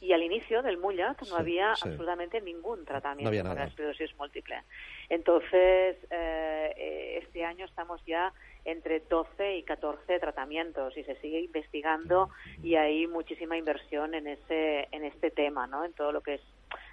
[0.00, 4.62] y al inicio del Mullat no había absolutamente ningún tratamiento para la esclerosis múltiple.
[5.08, 8.32] Entonces, eh, eh, este año estamos ya
[8.64, 12.30] entre 12 y 14 tratamientos y se sigue investigando
[12.62, 15.84] y hay muchísima inversión en ese en este tema, ¿no?
[15.84, 16.42] En todo lo que es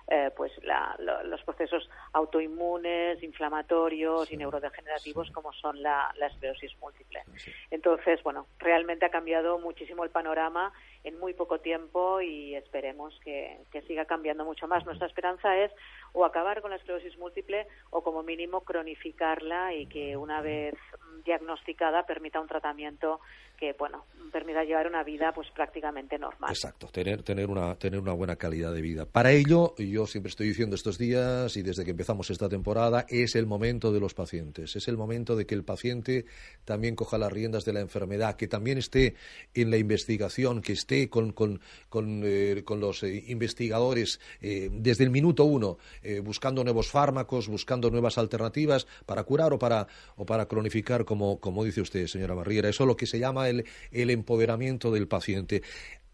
[0.07, 0.51] eh, pues
[0.99, 7.23] los procesos autoinmunes, inflamatorios y neurodegenerativos como son la, esclerosis múltiple.
[7.71, 10.71] Entonces, bueno, realmente ha cambiado muchísimo el panorama
[11.05, 14.85] en muy poco tiempo y esperemos que, que siga cambiando mucho más.
[14.85, 15.71] Nuestra esperanza es
[16.13, 20.75] o acabar con la esclerosis múltiple o como mínimo cronificarla y que una vez
[21.23, 23.19] diagnosticada permita un tratamiento
[23.57, 26.51] que bueno permita llevar una vida pues prácticamente normal.
[26.51, 29.05] Exacto, tener tener una tener una buena calidad de vida.
[29.05, 33.35] Para ello, yo siempre estoy diciendo estos días y desde que empezamos esta temporada es
[33.35, 36.25] el momento de los pacientes, es el momento de que el paciente
[36.65, 39.15] también coja las riendas de la enfermedad, que también esté
[39.53, 45.09] en la investigación, que esté con con, con, eh, los eh, investigadores eh, desde el
[45.09, 45.77] minuto uno
[46.23, 51.63] buscando nuevos fármacos, buscando nuevas alternativas para curar o para o para cronificar como como
[51.63, 52.69] dice usted, señora Barriera.
[52.69, 55.61] Eso es lo que se llama el, empoderamiento del paciente.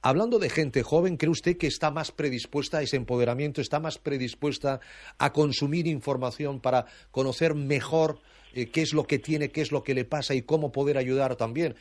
[0.02, 4.00] Hablando de gente joven, ¿cree usted que está más predispuesta a ese empoderamiento, está más
[4.00, 4.80] predispuesta
[5.20, 8.20] a consumir información para conocer mejor
[8.54, 11.36] qué es lo que tiene, qué es lo que le pasa y cómo poder ayudar
[11.36, 11.76] también?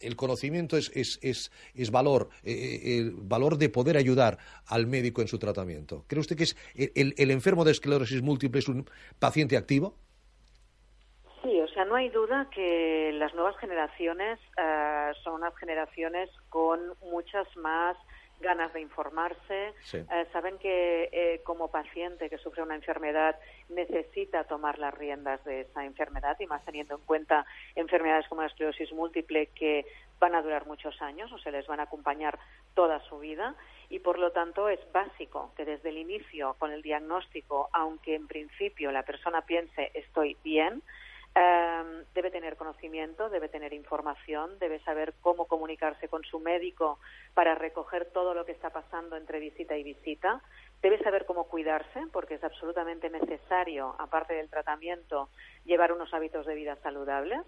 [0.00, 1.50] El conocimiento es,
[1.90, 6.04] valor, eh, eh, el valor de poder ayudar al médico en su tratamiento.
[6.06, 9.96] ¿Cree usted que es el enfermo de esclerosis múltiple es un paciente activo?
[11.42, 16.78] Sí, o sea, no hay duda que las nuevas generaciones eh, son unas generaciones con
[17.00, 17.96] muchas más
[18.42, 19.98] ganas de informarse, Sí.
[19.98, 23.36] eh, saben que eh, como paciente que sufre una enfermedad
[23.70, 28.48] necesita tomar las riendas de esa enfermedad y más teniendo en cuenta enfermedades como la
[28.48, 29.86] esclerosis múltiple que
[30.20, 32.38] van a durar muchos años o se les van a acompañar
[32.74, 33.54] toda su vida
[33.88, 38.26] y por lo tanto es básico que desde el inicio con el diagnóstico, aunque en
[38.28, 40.82] principio la persona piense estoy bien,
[41.34, 46.98] eh, debe tener conocimiento, debe tener información, debe saber cómo comunicarse con su médico
[47.34, 50.42] para recoger todo lo que está pasando entre visita y visita,
[50.82, 55.30] debe saber cómo cuidarse, porque es absolutamente necesario, aparte del tratamiento,
[55.64, 57.40] llevar unos hábitos de vida saludables.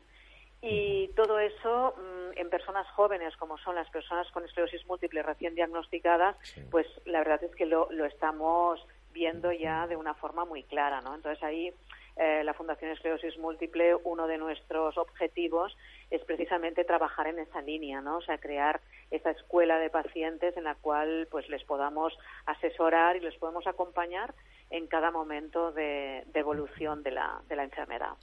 [0.62, 5.54] Y todo eso mm, en personas jóvenes, como son las personas con esclerosis múltiple recién
[5.54, 6.37] diagnosticadas,
[6.71, 8.81] pues la verdad es que lo, lo estamos
[9.13, 11.15] viendo ya de una forma muy clara, ¿no?
[11.15, 11.73] Entonces ahí
[12.17, 15.77] eh, la Fundación Esclerosis Múltiple, uno de nuestros objetivos
[16.10, 18.19] es precisamente trabajar en esa línea, ¿no?
[18.19, 23.21] O sea, crear esa escuela de pacientes en la cual pues les podamos asesorar y
[23.21, 24.35] les podemos acompañar
[24.71, 28.15] en cada momento de, evolución de la, de la enfermedad.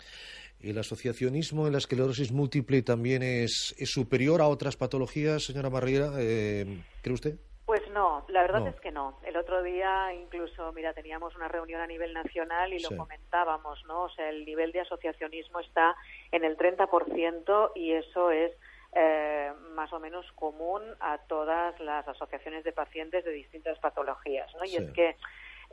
[0.62, 6.12] ¿El asociacionismo en la esclerosis múltiple también es, es superior a otras patologías, señora Marriera?
[6.20, 7.40] Eh, ¿Cree usted?
[8.32, 8.68] La verdad No.
[8.70, 9.20] es que no.
[9.24, 12.88] El otro día incluso, mira, teníamos una reunión a nivel nacional y Sí.
[12.90, 14.04] lo comentábamos, ¿no?
[14.04, 15.96] O sea, el nivel de asociacionismo está
[16.32, 18.52] en el 30% y eso es
[18.94, 24.66] eh, más o menos común a todas las asociaciones de pacientes de distintas patologías, ¿no?
[24.66, 24.78] Y Sí.
[24.78, 25.16] es que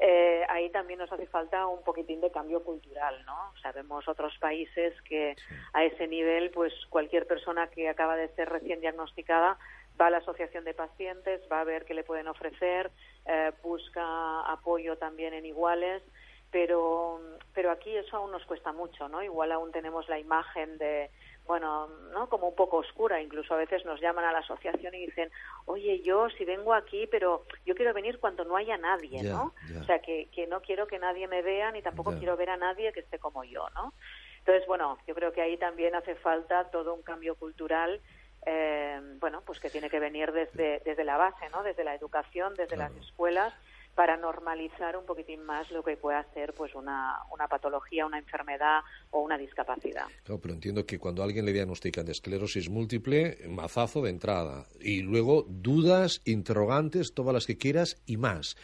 [0.00, 3.52] eh, ahí también nos hace falta un poquitín de cambio cultural, ¿no?
[3.60, 5.34] Sabemos otros países que
[5.72, 9.58] a ese nivel, pues cualquier persona que acaba de ser recién diagnosticada
[10.00, 12.90] va a la asociación de pacientes, va a ver qué le pueden ofrecer,
[13.26, 16.02] eh, busca apoyo también en iguales,
[16.50, 17.20] pero,
[17.54, 19.22] pero aquí eso aún nos cuesta mucho, ¿no?
[19.22, 21.10] Igual aún tenemos la imagen de,
[21.46, 22.28] bueno, ¿no?
[22.28, 25.30] Como un poco oscura, incluso a veces nos llaman a la asociación y dicen,
[25.66, 29.52] oye, yo si vengo aquí, pero yo quiero venir cuando no haya nadie, ¿no?
[29.80, 32.56] O sea, que, que no quiero que nadie me vea ni tampoco quiero ver a
[32.56, 33.92] nadie que esté como yo, ¿no?
[34.38, 38.00] Entonces, bueno, yo creo que ahí también hace falta todo un cambio cultural,
[38.46, 41.62] eh, bueno, pues que tiene que venir desde, desde la base, ¿no?
[41.62, 42.94] Desde la educación, desde Claro.
[42.94, 43.54] las escuelas,
[43.94, 48.82] para normalizar un poquitín más lo que pueda ser pues una, una patología, una enfermedad
[49.10, 50.06] o una discapacidad.
[50.22, 54.68] Claro, pero entiendo que cuando a alguien le diagnostican de esclerosis múltiple, mazazo de entrada.
[54.78, 58.56] Y luego dudas, interrogantes, todas las que quieras y más.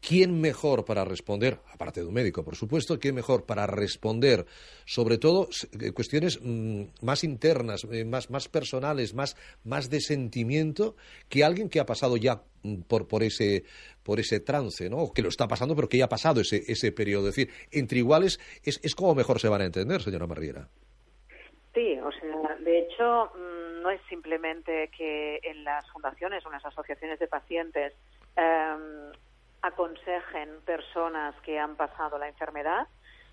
[0.00, 4.46] ¿Quién mejor para responder, aparte de un médico, por supuesto, quién mejor para responder,
[4.84, 5.48] sobre todo,
[5.80, 10.96] eh, cuestiones mm, más internas, eh, más, más personales, más, más de sentimiento,
[11.28, 13.64] que alguien que ha pasado ya mm, por, por, ese,
[14.02, 15.12] por ese trance, ¿no?
[15.12, 17.28] Que lo está pasando, pero que ya ha pasado ese, ese periodo.
[17.28, 20.68] Es decir, entre iguales es, es como mejor se van a entender, señora Marriera.
[21.74, 26.54] Sí, o sea, de hecho, mm, no es simplemente que en las fundaciones o en
[26.54, 27.92] las asociaciones de pacientes
[28.36, 29.12] em,
[29.62, 32.86] aconsejen personas que han pasado la enfermedad,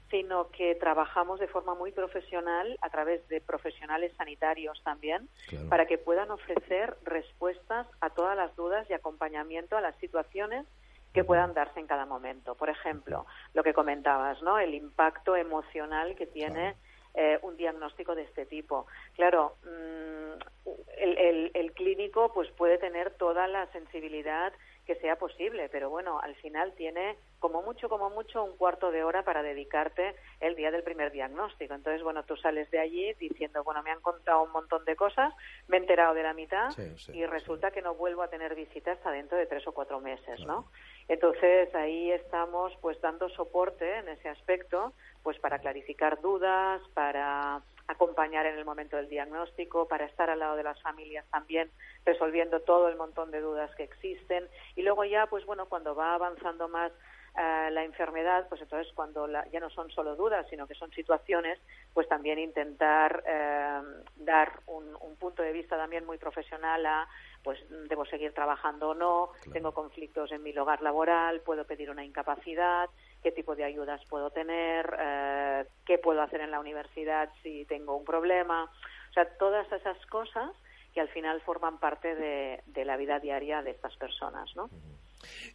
[0.09, 5.69] sino que trabajamos de forma muy profesional a través de profesionales sanitarios también Claro.
[5.69, 10.65] para que puedan ofrecer respuestas a todas las dudas y acompañamiento a las situaciones
[11.13, 12.55] que puedan darse en cada momento.
[12.55, 14.57] Por ejemplo, lo que comentabas, ¿no?
[14.59, 16.75] El impacto emocional que tiene
[17.15, 18.87] eh, un diagnóstico de este tipo.
[19.15, 20.67] Claro, mm,
[20.97, 24.51] el, el- el clínico pues puede tener toda la sensibilidad
[24.85, 29.03] que sea posible, pero bueno, al final tiene como mucho, como mucho un cuarto de
[29.03, 31.73] hora para dedicarte el día del primer diagnóstico.
[31.73, 35.33] Entonces, bueno, tú sales de allí diciendo, bueno, me han contado un montón de cosas,
[35.67, 38.55] me he enterado de la mitad Sí, sí, y resulta que no vuelvo a tener
[38.55, 40.69] visitas hasta dentro de tres o cuatro meses, ¿no?
[41.07, 48.45] Entonces, ahí estamos pues dando soporte en ese aspecto, pues para clarificar dudas, para acompañar
[48.45, 51.69] en el momento del diagnóstico, para estar al lado de las familias también,
[52.05, 54.47] resolviendo todo el montón de dudas que existen.
[54.75, 56.91] Y luego ya, pues bueno, cuando va avanzando más
[57.35, 60.91] eh, la enfermedad, pues entonces cuando la- ya no son solo dudas, sino que son
[60.91, 61.59] situaciones,
[61.93, 63.81] pues también intentar eh,
[64.17, 67.07] dar un, un punto de vista también muy profesional a,
[67.43, 67.59] pues
[67.89, 72.87] debo seguir trabajando o no, tengo conflictos en mi lugar laboral, puedo pedir una incapacidad,
[73.23, 77.95] qué tipo de ayudas puedo tener, eh, qué puedo hacer en la universidad si tengo
[77.97, 80.51] un problema, o sea, todas esas cosas
[80.93, 84.69] que al final forman parte de, de la vida diaria de estas personas, ¿no?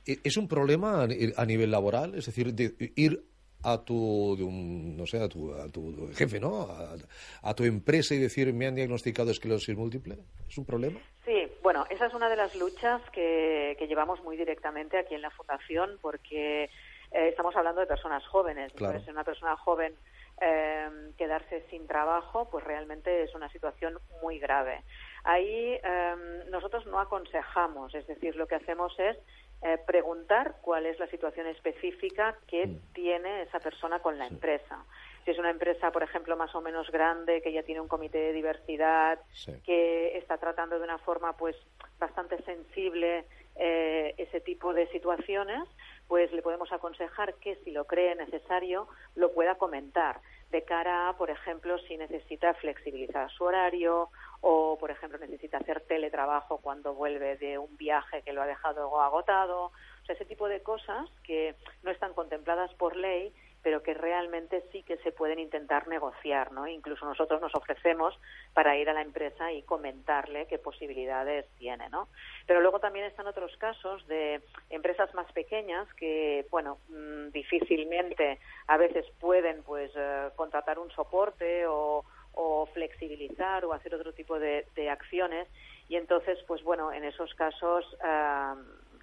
[0.07, 2.15] ¿E- ¿Es un problema a ni- a nivel laboral?
[2.17, 3.23] Es decir, de ir
[3.63, 6.63] a tu, no sé, a tu, a tu jefe, ¿no?
[6.63, 6.95] A,
[7.43, 10.17] a tu empresa y decir, me han diagnosticado esclerosis múltiple.
[10.49, 10.99] ¿Es un problema?
[11.25, 15.23] Sí, bueno, esa es una de las luchas que, que llevamos muy directamente aquí en
[15.23, 16.71] la Fundación porque
[17.13, 18.73] eh, estamos hablando de personas jóvenes.
[18.73, 18.93] Claro.
[18.95, 19.95] Entonces, una persona joven
[20.41, 24.83] eh, quedarse sin trabajo, pues realmente es una situación muy grave.
[25.25, 29.17] Ahí em, nosotros no aconsejamos, es decir, lo que hacemos es
[29.63, 32.79] eh, preguntar cuál es la situación específica que Mm.
[32.93, 34.85] tiene esa persona con la empresa.
[35.25, 38.19] Si es una empresa, por ejemplo, más o menos grande, que ya tiene un comité
[38.19, 39.53] de diversidad, Sí.
[39.67, 41.57] que está tratando de una forma pues
[41.99, 43.25] bastante sensible
[43.59, 45.65] eh, ese tipo de situaciones,
[46.07, 51.17] pues le podemos aconsejar que si lo cree necesario lo pueda comentar de cara a,
[51.17, 54.09] por ejemplo, si necesita flexibilizar su horario
[54.41, 59.01] o, por ejemplo, necesita hacer teletrabajo cuando vuelve de un viaje que lo ha dejado
[59.01, 59.73] agotado.
[60.09, 64.97] Ese tipo de cosas que no están contempladas por ley pero que realmente sí que
[64.99, 66.67] se pueden intentar negociar, ¿no?
[66.67, 68.19] Incluso nosotros nos ofrecemos
[68.55, 72.09] para ir a la empresa y comentarle qué posibilidades tiene, ¿no?
[72.47, 74.41] Pero luego también están otros casos de
[74.71, 81.67] empresas más pequeñas que, bueno, mm, difícilmente a veces pueden, pues, eh, contratar un soporte
[81.67, 85.49] o, o flexibilizar o hacer otro tipo de, de acciones
[85.89, 87.85] y entonces, pues, bueno, en esos casos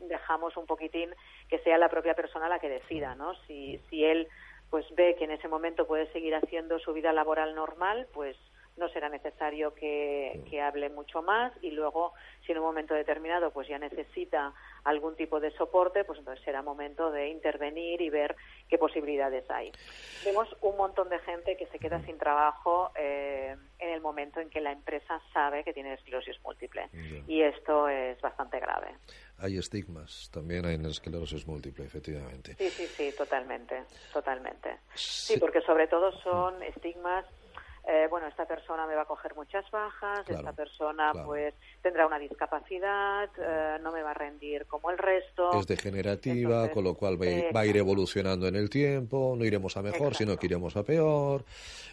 [0.01, 1.09] dejamos un poquitín
[1.49, 3.35] que sea la propia persona la que decida, ¿no?
[3.45, 4.27] Si, si él
[4.69, 8.35] pues ve que en ese momento puede seguir haciendo su vida laboral normal, pues
[8.77, 12.13] no será necesario que, que hable mucho más y luego
[12.45, 16.61] si en un momento determinado pues ya necesita algún tipo de soporte, pues entonces será
[16.61, 18.35] momento de intervenir y ver
[18.67, 19.71] qué posibilidades hay.
[20.25, 24.49] Vemos un montón de gente que se queda sin trabajo eh, en el momento en
[24.49, 26.89] que la empresa sabe que tiene esclerosis múltiple
[27.27, 28.95] y esto es bastante grave.
[29.37, 32.55] Hay estigmas también hay en la esclerosis múltiple, efectivamente.
[32.57, 33.83] Sí, sí, sí, totalmente,
[34.13, 34.79] totalmente.
[34.93, 35.33] Sí.
[35.33, 37.25] Sí, porque sobre todo son estigmas.
[37.87, 41.27] Eh, bueno, esta persona me va a coger muchas bajas, Claro, esta persona claro.
[41.27, 45.51] pues tendrá una discapacidad, eh, no me va a rendir como el resto.
[45.59, 46.33] Es degenerativa,
[46.65, 47.25] Entonces, con lo cual va,
[47.55, 50.83] va a ir evolucionando en el tiempo, no iremos a mejor, sino que iremos a
[50.83, 51.43] peor,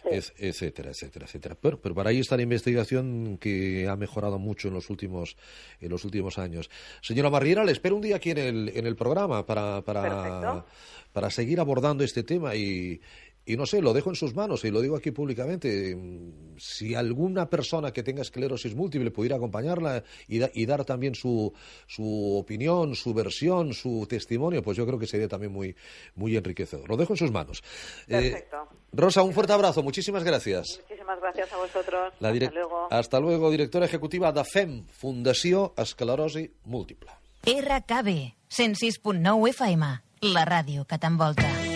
[0.05, 1.55] es- etcétera, etcétera, etcétera.
[1.61, 5.37] Pero, pero para ahí está la investigación que ha mejorado mucho en los últimos
[5.79, 6.69] en los últimos años.
[7.01, 10.65] Señora Marriera, le espero un día aquí en el, en el programa para, para, Perfecto.
[11.13, 12.99] para seguir abordando este tema y,
[13.45, 15.95] y no sé, lo dejo en sus manos y lo digo aquí públicamente.
[15.95, 21.15] mm, Si alguna persona que tenga esclerosis múltiple pudiera acompañarla y, da- y dar también
[21.15, 21.51] su,
[21.87, 25.75] su opinión, su versión, su testimonio, pues yo creo que sería también muy,
[26.15, 26.87] muy enriquecedor.
[26.87, 27.63] Lo dejo en sus manos.
[28.07, 28.57] Eh, Perfecto.
[28.93, 29.81] Rosa, un fuerte abrazo.
[29.83, 30.79] Muchísimas gracias.
[30.87, 32.13] Muchísimas gracias a vosotros.
[32.19, 32.87] La Hasta luego.
[32.91, 37.09] Hasta luego, directora ejecutiva de FEM, Fundació Esclerosi Múltiple.
[37.45, 39.85] RKB, 106.9 FM,
[40.21, 41.72] la ràdio que t'envolta.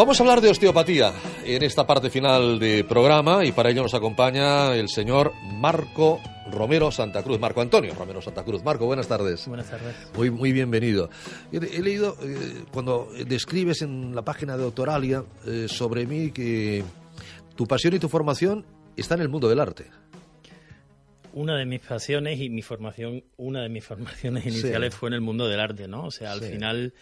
[0.00, 1.12] Vamos a hablar de osteopatía
[1.44, 6.90] en esta parte final de programa y para ello nos acompaña el señor Marco Romero
[6.90, 8.64] Santa Cruz, Marco Antonio Romero Santa Cruz.
[8.64, 9.46] Marco, buenas tardes.
[9.46, 9.94] Buenas tardes.
[10.16, 11.10] Muy, muy bienvenido.
[11.52, 16.82] He, he leído eh, cuando describes en la página de Autoralia eh, sobre mí que
[17.54, 18.64] tu pasión y tu formación
[18.96, 19.84] está en el mundo del arte.
[21.34, 25.20] Una de mis pasiones y mi formación, una de mis formaciones iniciales fue en el
[25.20, 26.04] mundo del arte, ¿no?
[26.06, 26.52] O sea, al Sí.
[26.52, 26.94] final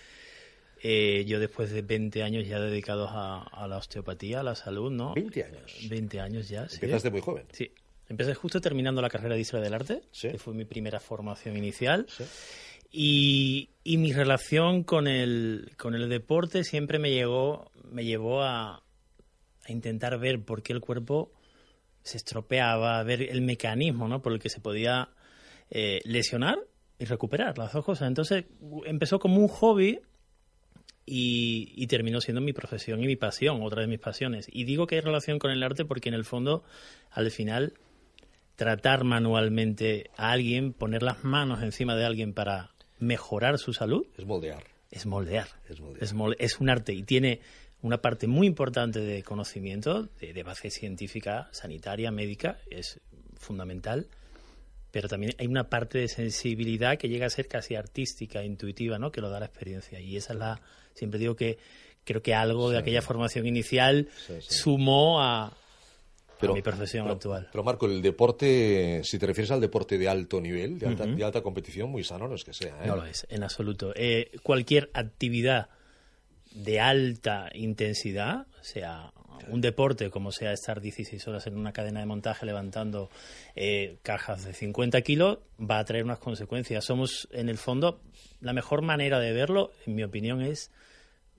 [0.83, 4.91] eh, yo después de 20 años ya dedicados a, a la osteopatía, a la salud,
[4.91, 5.15] ¿no?
[5.15, 5.89] 20 años.
[5.89, 6.77] 20 años ya, sí.
[6.77, 7.47] Empezaste muy joven.
[7.53, 7.71] Sí.
[8.09, 10.29] Empecé justo terminando la carrera de Historia del Arte, Sí.
[10.31, 12.07] que fue mi primera formación inicial.
[12.09, 12.25] Sí.
[12.91, 18.77] Y, y mi relación con el, con el deporte siempre me, llegó, me llevó a,
[18.77, 21.31] a intentar ver por qué el cuerpo
[22.03, 24.23] se estropeaba, ver el mecanismo ¿no?
[24.23, 25.11] por el que se podía
[25.71, 26.59] eh, lesionar
[26.99, 28.09] y recuperar las dos cosas.
[28.09, 28.47] Entonces
[28.87, 30.01] empezó como un hobby
[31.09, 34.47] y, y terminó siendo mi profesión y mi pasión, otra de mis pasiones.
[34.53, 36.63] Y digo que hay relación con el arte porque en el fondo,
[37.11, 37.73] al final,
[38.57, 44.27] tratar manualmente a alguien, poner las manos encima de alguien para mejorar su salud, Es
[44.27, 44.65] moldear.
[44.91, 45.49] es moldear.
[45.69, 46.37] Es moldear.
[46.39, 47.41] Es, un arte y tiene
[47.81, 53.01] una parte muy importante de conocimiento, de, de base científica, sanitaria, médica, es
[53.37, 54.09] fundamental,
[54.91, 59.13] pero también hay una parte de sensibilidad que llega a ser casi artística, intuitiva, ¿no?
[59.13, 60.01] que lo da la experiencia.
[60.01, 60.61] Y esa es la,
[60.99, 61.59] siempre digo que
[62.05, 64.55] creo que algo de aquella formación inicial Sí, sí.
[64.55, 67.49] sumó a, a mi profesión pero- actual.
[67.53, 71.25] Pero Marco, el deporte, si te refieres al deporte de alto nivel, de alta, de
[71.25, 72.83] alta competición, muy sano no es que sea.
[72.83, 72.87] ¿eh?
[72.87, 73.93] No lo es, en absoluto.
[73.97, 75.69] Eh, cualquier actividad
[76.55, 79.13] de alta intensidad, sea
[79.49, 83.09] un deporte como sea estar 16 horas en una cadena de montaje levantando
[83.55, 86.85] eh, cajas de 50 kilos, va a traer unas consecuencias.
[86.85, 88.01] Somos, en el fondo,
[88.41, 90.71] la mejor manera de verlo, en mi opinión, es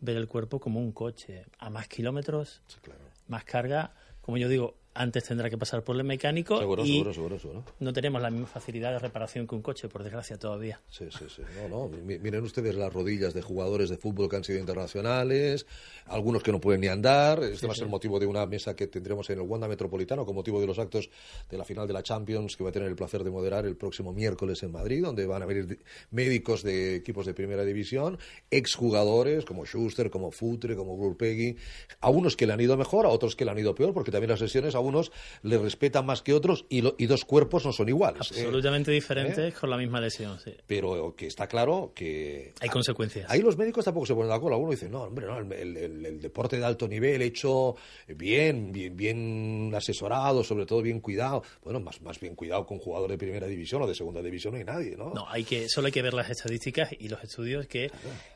[0.02, 1.46] ver el cuerpo como un coche.
[1.58, 3.00] A más kilómetros, Sí, claro.
[3.28, 3.94] más carga.
[4.22, 7.64] Como yo digo, antes tendrá que pasar por el mecánico Seguro, y seguro, seguro, seguro.
[7.80, 10.82] no tenemos la misma facilidad de reparación que un coche, por desgracia, todavía.
[10.90, 11.42] Sí, sí, sí.
[11.58, 11.88] No, no.
[11.88, 15.66] Mi- Miren ustedes las rodillas de jugadores de fútbol que han sido internacionales,
[16.08, 17.42] algunos que no pueden ni andar.
[17.44, 20.36] Este va a ser motivo de una mesa que tendremos en el Wanda Metropolitano con
[20.36, 21.10] motivo de los actos
[21.50, 23.78] de la final de la Champions que va a tener el placer de moderar el
[23.78, 25.78] próximo miércoles en Madrid, donde van a venir di-
[26.12, 28.20] médicos de equipos de primera división,
[28.52, 31.56] exjugadores como Schuster, como Futre, como Gurpegui,
[32.02, 34.12] a unos que le han ido mejor, a otros que le han ido peor, porque
[34.12, 35.12] también las sesiones a unos
[35.44, 38.32] les respetan más que otros y, lo- y dos cuerpos no son iguales.
[38.32, 38.42] ¿eh?
[38.42, 39.58] Absolutamente diferentes ¿Eh?
[39.58, 40.54] con la misma lesión, sí.
[40.68, 43.30] pero que está claro que Hay consecuencias.
[43.32, 45.78] ahí los médicos tampoco se ponen de acuerdo algunos dicen no hombre no el, el-
[45.78, 47.76] el- el deporte de alto nivel hecho
[48.08, 53.14] bien bien bien asesorado sobre todo bien cuidado bueno más más bien cuidado con jugadores
[53.16, 55.88] de primera división o de segunda división no hay nadie no, No, hay que, solo
[55.88, 57.92] hay que ver las estadísticas y los estudios que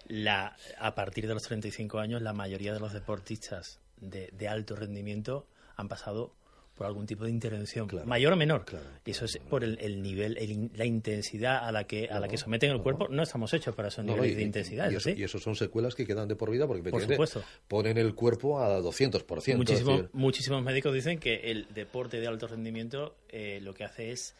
[0.07, 4.75] la, a partir de los 35 años la mayoría de los deportistas de, de alto
[4.75, 6.33] rendimiento han pasado
[6.73, 8.07] por algún tipo de intervención, Claro.
[8.07, 8.65] mayor o menor.
[8.65, 12.19] Claro, y eso es por el, el nivel, el la intensidad a la que a
[12.19, 13.07] la que someten el cuerpo.
[13.09, 15.21] No estamos hechos para esos no, niveles y, de intensidad, y eso eso, sí.
[15.21, 17.43] y eso son secuelas que quedan de por vida porque Por supuesto.
[17.67, 19.47] ponen el cuerpo a 200%.
[19.51, 23.83] es Muchísimos, decir, muchísimos médicos dicen que el deporte de alto rendimiento eh, lo que
[23.83, 24.35] hace es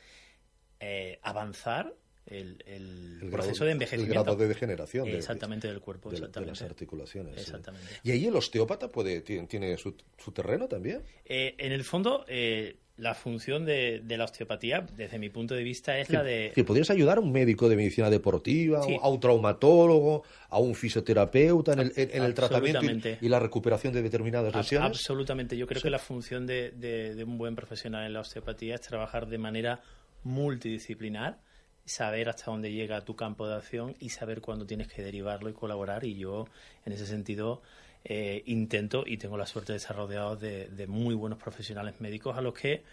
[0.79, 1.93] eh, avanzar
[2.25, 4.13] el, el el proceso grado- de envejecimiento.
[4.19, 5.05] El grado de degeneración.
[5.05, 7.35] de- Exactamente del cuerpo, de, las articulaciones.
[7.35, 7.41] sí.
[7.41, 7.87] Exactamente.
[8.03, 11.01] Y ahí el osteópata puede, tiene, tiene su, su terreno también.
[11.25, 15.63] Eh, en el fondo, eh, la función de, de la osteopatía, desde mi punto de
[15.63, 16.51] vista, es la de...
[16.53, 18.95] Que podrías ayudar a un médico de medicina deportiva, Sí.
[19.01, 23.39] a un traumatólogo, a un fisioterapeuta en el, en- en el tratamiento y, y la
[23.39, 24.89] recuperación de determinadas Ab- lesiones.
[24.89, 25.57] Absolutamente.
[25.57, 29.27] Yo creo que la función de- de un buen profesional en la osteopatía es trabajar
[29.27, 29.81] de manera
[30.23, 31.39] multidisciplinar,
[31.85, 35.53] saber hasta dónde llega tu campo de acción y saber cuándo tienes que derivarlo y
[35.53, 36.05] colaborar.
[36.05, 36.47] Y yo,
[36.85, 37.61] en ese sentido,
[38.03, 42.37] eh, intento y tengo la suerte de estar rodeado de, de muy buenos profesionales médicos
[42.37, 42.83] a los que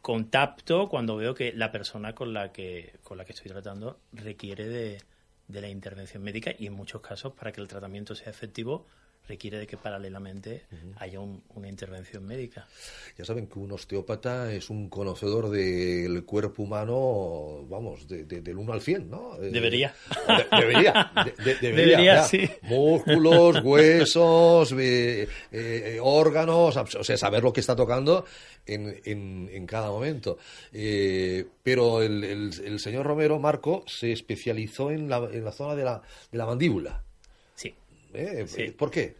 [0.00, 4.68] contacto cuando veo que la persona con la que, con la que estoy tratando requiere
[4.68, 4.98] de,
[5.48, 8.86] de la intervención médica y en muchos casos para que el tratamiento sea efectivo
[9.28, 10.62] requiere de que paralelamente
[10.98, 12.66] haya un- una intervención médica.
[13.18, 18.58] Ya saben que un osteópata es un conocedor del cuerpo humano, vamos, de- de- del
[18.58, 19.34] 1 al 100, ¿no?
[19.42, 19.94] Eh, Debería.
[20.50, 21.12] de- debería.
[21.24, 22.48] de- de- debería, sí.
[22.62, 28.24] Músculos, huesos, eh, eh, órganos, o sea, saber lo que está tocando
[28.66, 30.38] en, en- en cada momento.
[30.72, 35.74] Eh, pero el, el- el señor Romero, Marco, se especializó en la, en la zona
[35.74, 37.02] de la, de la mandíbula.
[38.16, 38.22] Sí.
[38.22, 38.46] ¿eh?
[38.46, 38.70] Sí.
[38.72, 39.14] ¿Por qué?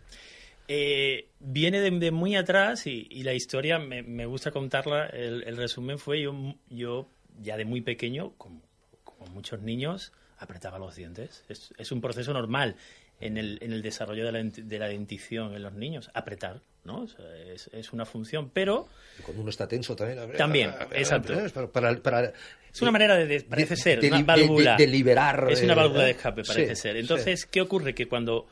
[0.68, 5.06] Eh, viene de, de muy atrás y, y la historia me, me gusta contarla.
[5.06, 6.34] El, el resumen fue yo,
[6.70, 7.08] yo
[7.40, 8.62] ya de muy pequeño, como,
[9.04, 11.44] como muchos niños, apretaba los dientes.
[11.48, 12.74] Es, es un proceso normal
[13.20, 17.02] en el, en el desarrollo de la, de la dentición en los niños, apretar, ¿no?
[17.02, 18.88] O sea, es, es una función, pero
[19.22, 20.32] Cuando uno está tenso también.
[20.36, 21.32] También, exacto.
[21.32, 21.48] ¿eh?
[21.50, 22.32] Para, para- para-
[22.72, 24.76] es una manera de, de- parece de- ser, de una de- válvula.
[24.76, 26.10] de- de liberar, Es una eh, válvula de ¿eh?
[26.10, 26.96] escape, parece Sí, ser.
[26.96, 27.94] Entonces, ¿qué ocurre?
[27.94, 28.46] Que cuando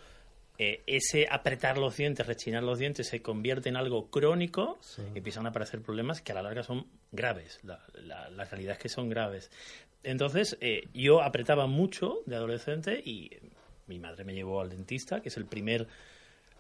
[0.59, 4.79] eh, ese apretar los dientes, rechinar los dientes, se convierte en algo crónico,
[5.15, 7.59] empiezan a aparecer problemas que a la larga son graves.
[7.65, 9.51] La, la- la realidad es que son graves.
[10.03, 13.31] Entonces, eh, yo apretaba mucho de adolescente y
[13.87, 15.87] mi madre me llevó al dentista, que es el primer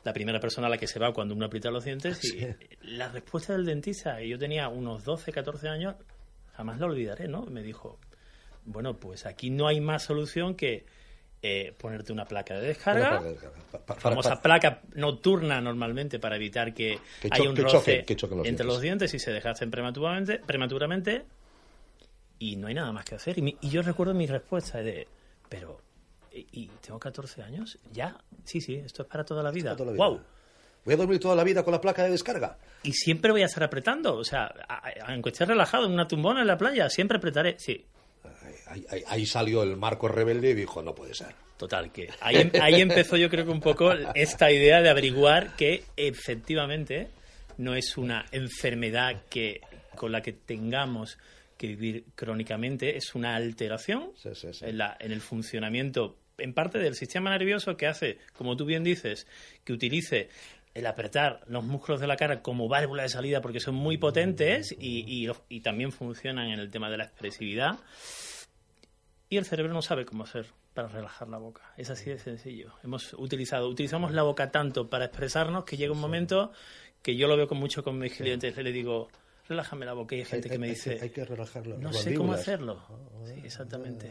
[0.02, 2.46] la primera persona a la que se va cuando uno aprieta los dientes y
[2.82, 5.94] la respuesta del dentista, y yo tenía unos 12, 14 años,
[6.52, 7.46] jamás la olvidaré, ¿no?
[7.46, 7.98] Me dijo,
[8.66, 10.84] bueno, pues aquí no hay más solución que
[11.46, 13.58] eh, ponerte una placa de descarga, placa de descarga.
[13.86, 18.04] Para- famosa para- placa nocturna normalmente para evitar que, Que haya un que roce choquen-
[18.06, 18.66] que choquen los entre dientes.
[18.66, 21.24] los dientes y se dejasen prematuramente, prematuramente
[22.38, 23.38] y no hay nada más que hacer.
[23.38, 25.06] Y, mi- y yo recuerdo mi respuesta de,
[25.48, 25.80] pero,
[26.32, 27.78] ¿y, y tengo 14 años?
[27.92, 28.16] ¿Ya?
[28.44, 29.72] Sí, sí, esto es para toda la vida.
[29.76, 30.06] toda la vida.
[30.06, 30.20] ¡Wow!
[30.84, 32.58] Voy a dormir toda la vida con la placa de descarga.
[32.82, 34.16] Y siempre voy a estar apretando.
[34.16, 34.52] O sea,
[35.06, 37.56] aunque esté relajado en una tumbona en la playa, siempre apretaré.
[37.58, 37.86] Sí,
[38.74, 41.34] Ahí, ahí- ahí salió el Marco rebelde y dijo, no puede ser.
[41.56, 45.54] total, que ahí, em- ahí empezó yo creo que un poco esta idea de averiguar
[45.56, 47.08] que efectivamente
[47.58, 49.60] no es una enfermedad que
[49.94, 51.16] con la que tengamos
[51.56, 54.64] que vivir crónicamente, es una alteración Sí, sí, sí.
[54.66, 58.82] En, la- en el funcionamiento, en parte del sistema nervioso que hace, como tú bien
[58.82, 59.28] dices,
[59.62, 60.28] que utilice
[60.74, 64.74] el apretar los músculos de la cara como válvula de salida porque son muy potentes
[64.76, 67.78] y, y y también funcionan en el tema de la expresividad.
[69.34, 71.72] Y el cerebro no sabe cómo hacer para relajar la boca.
[71.76, 72.72] Es así de sencillo.
[72.84, 76.52] Hemos utilizado, utilizamos la boca tanto para expresarnos que llega un momento
[77.02, 78.56] que yo lo veo con mucho con mis clientes.
[78.56, 79.08] Le digo,
[79.48, 81.78] relájame la boca y hay gente Hay- que me hay- dice, hay que relajar la-
[81.78, 82.40] no sé cómo mandíbulas".
[82.42, 82.82] hacerlo.
[82.88, 84.08] Ah, Sí, exactamente.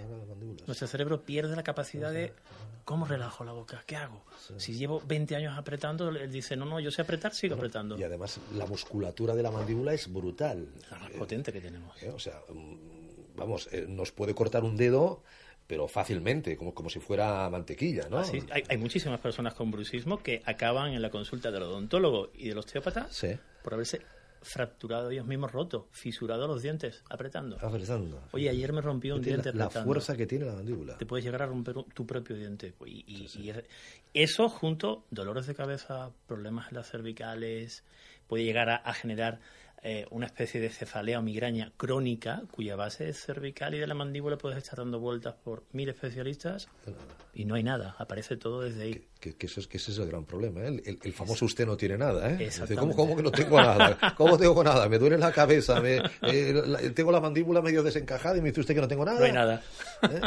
[0.67, 2.33] Nuestro cerebro pierde la capacidad de
[2.83, 3.81] ¿cómo relajo la boca?
[3.87, 4.25] ¿Qué hago?
[4.57, 7.97] Si llevo 20 años apretando, él dice, no, no, yo sé apretar, sigo apretando.
[7.97, 10.67] Y además la musculatura de la mandíbula es brutal.
[10.91, 12.03] La más potente que tenemos.
[12.03, 13.02] Eh, o sea, mm,
[13.35, 15.23] vamos, eh, nos puede cortar un dedo
[15.65, 18.17] pero fácilmente, como, como si fuera mantequilla, ¿no?
[18.17, 22.49] Así, hay, hay, muchísimas personas con bruxismo que acaban en la consulta del odontólogo y
[22.49, 23.29] del osteópata Sí.
[23.63, 24.01] por haberse
[24.41, 27.57] fracturado ellos mismos roto, fisurado los dientes, apretando.
[27.61, 28.21] Apretando.
[28.33, 30.97] Oye, ayer me rompí un diente la, fuerza que tiene la mandíbula.
[30.97, 32.73] Te puedes llegar a romper tu propio diente.
[32.85, 33.63] Y, y- y es-
[34.13, 37.85] eso junto dolores de cabeza, problemas en las cervicales,
[38.27, 39.39] puede llegar a, a generar
[39.85, 43.93] eh, una especie de cefalea o migraña crónica cuya base es cervical y de la
[43.93, 46.69] mandíbula puedes estar dando vueltas por mil especialistas
[47.33, 49.05] y no hay nada, aparece todo desde ahí.
[49.19, 50.81] Que, que eso es, que ese es el gran problema, ¿eh?
[50.85, 52.29] el, el- famoso usted no tiene nada.
[52.29, 52.33] ¿eh?
[52.33, 52.79] Dice, Exactamente.
[52.79, 54.13] ¿cómo, cómo que no tengo nada?
[54.17, 54.87] ¿Cómo tengo nada?
[54.87, 58.61] Me duele la cabeza, me, eh, la- tengo la mandíbula medio desencajada y me dice
[58.61, 59.19] usted que no tengo nada.
[59.19, 59.61] No hay nada.
[60.03, 60.21] ¿Eh?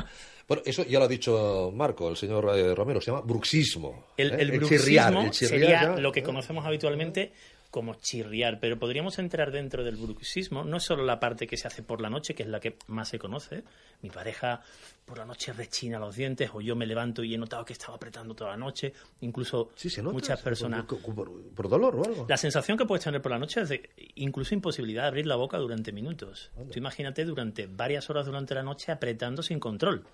[0.48, 4.07] Bueno, eso ya lo ha dicho Marco, el señor eh, Romero, se llama bruxismo.
[4.16, 4.36] El, ¿eh?
[4.40, 6.22] el chirriar, bruxismo el chirriar sería ya, lo que ¿eh?
[6.22, 7.32] conocemos habitualmente
[7.71, 11.83] como chirriar, pero podríamos entrar dentro del bruxismo, no solo la parte que se hace
[11.83, 13.64] por la noche, que es la que más se conoce.
[14.03, 14.62] Mi pareja
[15.05, 17.95] por la noche rechina los dientes, o yo me levanto y he notado que estaba
[17.97, 18.93] apretando toda la noche.
[19.21, 20.14] Incluso Sí, se nota.
[20.14, 20.85] muchas personas.
[20.85, 22.27] Por, por- por dolor o algo.
[22.29, 25.37] La sensación que puedes tener por la noche es de incluso imposibilidad de abrir la
[25.37, 26.51] boca durante minutos.
[26.73, 30.05] Tú imagínate durante varias horas durante la noche apretando sin control.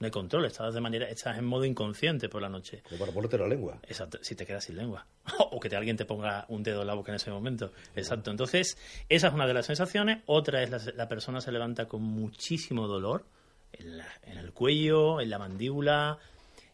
[0.00, 2.82] No hay control, estás de manera, estás en modo inconsciente por la noche.
[2.88, 3.78] Como para ponerte la lengua.
[3.86, 5.06] Exacto, si te quedas sin lengua.
[5.50, 7.72] o que te- alguien te ponga un dedo en la boca en ese momento.
[7.94, 8.30] Exacto.
[8.30, 8.78] Entonces,
[9.10, 10.22] esa es una de las sensaciones.
[10.26, 13.26] Otra es la, la persona se levanta con muchísimo dolor
[13.72, 16.18] en, la- en el cuello, en la mandíbula,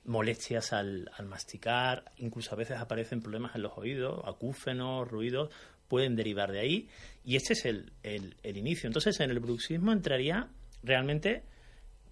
[0.04, 5.50] molestias al, al masticar, incluso a veces aparecen problemas en los oídos, acúfenos, ruidos,
[5.88, 6.88] pueden derivar de ahí.
[7.24, 8.86] Y este es el, el- el inicio.
[8.86, 10.48] Entonces, en el bruxismo entraría
[10.84, 11.42] realmente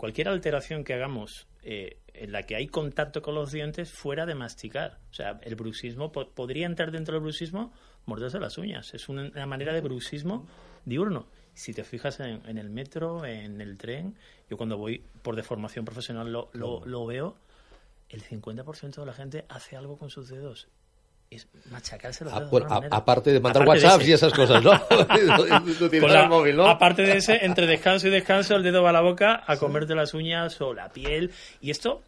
[0.05, 4.35] cualquier alteración que hagamos eh, en la que hay contacto con los dientes fuera de
[4.35, 4.99] masticar.
[5.11, 7.73] O sea, el bruxismo po- podría entrar dentro del bruxismo
[8.05, 8.93] morderse las uñas.
[8.93, 10.47] Es una, una manera de bruxismo
[10.85, 11.27] diurno.
[11.55, 14.15] Si te fijas en, en el metro, en el tren,
[14.51, 17.39] yo cuando voy por deformación profesional lo, lo, lo veo,
[18.11, 20.69] el 50% de la gente hace algo con sus dedos.
[21.31, 22.51] Es machacarse los A- dedos.
[22.51, 22.97] de bueno, una a- manera.
[22.97, 24.71] aparte de mandar Aparte WhatsApp y esas cosas, ¿no?
[26.09, 26.67] La- móvil, ¿no?
[26.69, 29.95] Aparte de ese, entre descanso y descanso, el dedo va a la boca a comerte
[29.95, 31.33] las uñas o la piel.
[31.61, 32.03] Y esto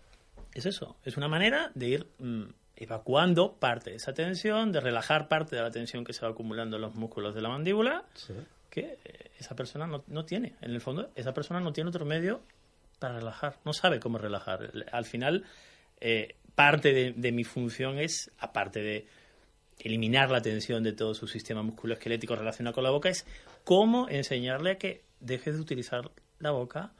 [0.54, 2.44] es eso, es una manera de ir mm,
[2.76, 6.76] evacuando parte de esa tensión, de relajar parte de la tensión que se va acumulando
[6.76, 8.04] en los músculos de la mandíbula,
[8.70, 10.54] que eh, esa persona no, no tiene.
[10.60, 12.40] En el fondo, esa persona no tiene otro medio
[12.98, 14.70] para relajar, no sabe cómo relajar.
[14.92, 15.44] Al final,
[16.00, 19.06] eh, parte de, de mi función es, aparte de
[19.78, 23.24] eliminar la tensión de todo su sistema musculoesquelético relacionado con la boca, es
[23.62, 26.92] cómo enseñarle a que dejes de utilizar la boca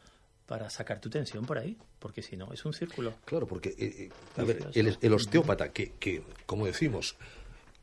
[0.46, 3.14] para sacar tu tensión por ahí, porque si no, es un círculo.
[3.24, 7.16] Claro, porque eh, eh, a ver, el osteópata que, que, como decimos,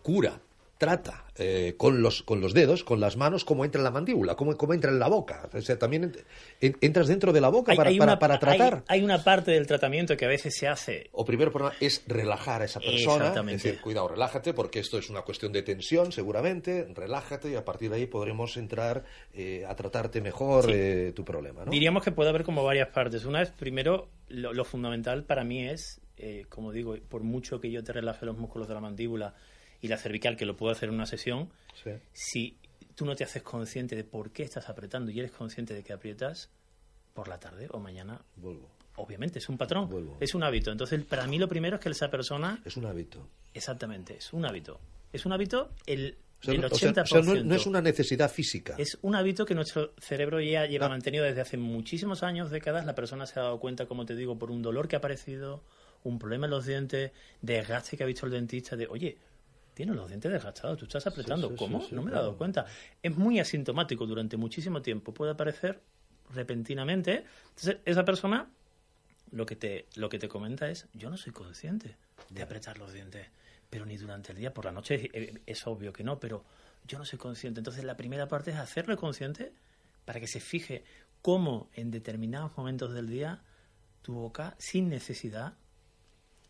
[0.02, 0.40] cura,
[0.84, 4.36] trata eh, con, los, con los dedos, con las manos, cómo entra en la mandíbula,
[4.36, 5.50] cómo, cómo entra en la boca.
[5.54, 6.24] O sea, también ent-
[6.60, 8.84] en- entras dentro de la boca Hay- para, hay una- para tratar.
[8.88, 12.62] Hay, hay una parte del tratamiento que a veces se hace O primero es relajar
[12.62, 13.16] a esa persona.
[13.24, 13.56] Exactamente.
[13.58, 16.88] Es decir, cuidado, relájate, porque esto es una cuestión de tensión, seguramente.
[16.94, 20.72] Relájate y a partir de ahí podremos entrar eh, a tratarte mejor Sí.
[20.74, 21.64] eh, tu problema.
[21.66, 21.72] ¿no?
[21.72, 23.26] Diríamos que puede haber como varias partes.
[23.26, 27.72] Una es, primero, lo, lo fundamental para mí es, eh, como digo, por mucho que
[27.72, 29.34] yo te relaje los músculos de la mandíbula
[29.84, 31.52] y la cervical, que lo puedo hacer en una sesión,
[31.84, 31.92] Sí.
[32.14, 32.58] si
[32.96, 35.94] tú no te haces consciente de por qué estás apretando y eres consciente de que
[35.94, 36.50] aprietas,
[37.14, 38.70] por la tarde o mañana, Vuelvo.
[38.96, 40.18] obviamente es un patrón, Vuelvo.
[40.20, 40.72] es un hábito.
[40.72, 43.28] Entonces, para mí lo primero es que esa persona, Es un hábito.
[43.54, 44.80] exactamente, es un hábito.
[45.12, 47.02] Es un hábito el, O sea, sea, 80%.
[47.04, 48.76] o sea, no, no es una necesidad física.
[48.78, 52.86] Es un hábito que nuestro cerebro ya lleva mantenido desde hace muchísimos años, décadas.
[52.86, 55.64] La persona se ha dado cuenta, como te digo, por un dolor que ha aparecido,
[56.04, 57.12] un problema en los dientes,
[57.42, 59.18] desgaste que ha visto el dentista, de, oye,
[59.74, 61.50] tienes los dientes desgastados, tú estás apretando.
[61.50, 61.82] sí, ¿Cómo?
[61.82, 62.26] sí, no me he claro.
[62.26, 62.66] dado cuenta.
[63.02, 65.14] Es muy asintomático durante muchísimo tiempo.
[65.14, 65.82] Puede aparecer
[66.34, 67.26] repentinamente.
[67.50, 68.50] Entonces, esa persona
[69.32, 71.98] lo que te, lo que te comenta es, yo no soy consciente
[72.30, 73.28] de apretar los dientes,
[73.70, 76.46] pero ni durante el día, por la noche eh, es obvio que no, pero
[76.88, 77.60] yo no soy consciente.
[77.60, 79.52] Entonces la primera parte es hacerlo consciente
[80.06, 80.84] para que se fije
[81.22, 83.42] cómo en determinados momentos del día
[84.02, 85.54] tu boca, sin necesidad,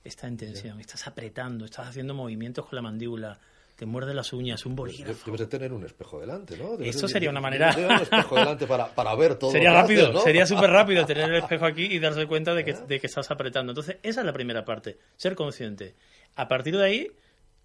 [0.03, 3.39] está en tensión, estás apretando, estás haciendo movimientos con la mandíbula,
[3.75, 5.25] te muerde las uñas, un bolígrafo.
[5.25, 6.77] Debes de tener un espejo delante, ¿no?
[6.77, 9.51] Debes Eso de- sería una manera- de un espejo delante para, para ver todo.
[9.51, 10.21] Sería rápido, haces, ¿no?
[10.21, 13.31] sería súper rápido tener el espejo aquí y darse cuenta de que, de que estás
[13.31, 13.71] apretando.
[13.71, 15.95] Entonces, esa es la primera parte, ser consciente.
[16.35, 17.07] A partir de ahí,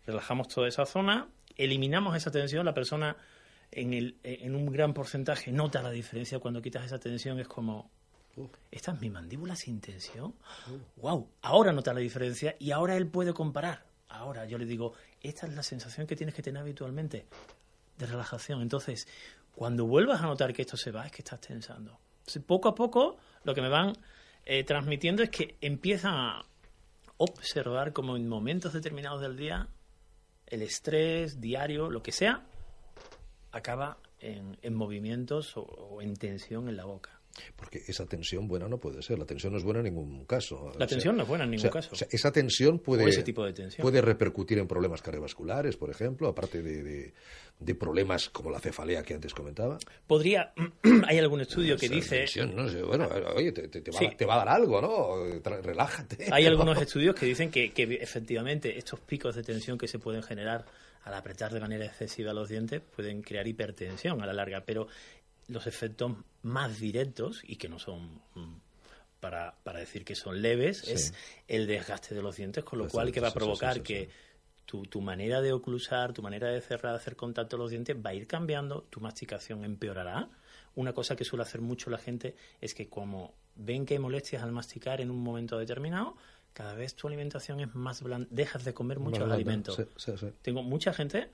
[0.07, 3.17] relajamos toda esa zona, eliminamos esa tensión, la persona
[3.71, 7.91] en, el, en un gran porcentaje nota la diferencia cuando quitas esa tensión, es como
[8.71, 10.35] Esta es mi mandíbula sin tensión.
[10.97, 11.29] ¡Wow!
[11.43, 13.85] Ahora nota la diferencia y ahora él puede comparar.
[14.09, 17.27] Ahora yo le digo, esta es la sensación que tienes que tener habitualmente
[17.97, 18.63] de relajación.
[18.63, 19.07] Entonces,
[19.55, 21.99] cuando vuelvas a notar que esto se va, es que estás tensando.
[22.47, 23.95] Poco a poco, lo que me van
[24.45, 26.45] eh, transmitiendo es que empiezan a
[27.17, 29.69] observar como en momentos determinados del día
[30.47, 32.47] el estrés diario, lo que sea,
[33.51, 37.18] acaba en, en movimientos o en tensión en la boca.
[37.57, 39.19] Porque esa tensión buena no puede ser.
[39.19, 40.73] La tensión no es buena en ningún caso.
[40.79, 41.91] La tensión no es buena en ningún o sea, caso.
[41.93, 43.83] o sea, esa tensión puede, ese tipo de tensión.
[43.83, 47.15] puede repercutir en problemas cardiovasculares, por ejemplo, aparte de, de-
[47.61, 49.79] de problemas como la cefalea que antes comentaba.
[50.07, 50.53] Podría,
[51.09, 54.09] hay algún estudio que dice, tensión, no sé, bueno, oye, te, te- te va, Sí.
[54.17, 55.41] te va a dar algo, ¿no?
[55.63, 56.29] Relájate.
[56.33, 56.83] hay algunos ¿no?
[56.83, 60.65] estudios que dicen que, que efectivamente estos picos de tensión que se pueden generar
[61.05, 64.89] al apretar de manera excesiva los dientes pueden crear hipertensión a la larga, pero
[65.49, 68.57] los efectos más directos y que no son mm,
[69.21, 70.93] para, para decir que son leves Sí.
[70.93, 71.15] es
[71.49, 74.11] el desgaste de los dientes, con lo cual que va a provocar sí, que
[74.65, 78.15] tu, tu manera de oclusar, tu manera de cerrar, hacer contacto los dientes va a
[78.15, 80.29] ir cambiando, tu masticación empeorará.
[80.75, 84.43] Una cosa que suele hacer mucho la gente es que como ven que hay molestias
[84.43, 86.17] al masticar en un momento determinado,
[86.53, 89.81] cada vez tu alimentación es más blanda, dejas de comer muchos Blanda, alimentos.
[90.43, 91.31] Tengo mucha gente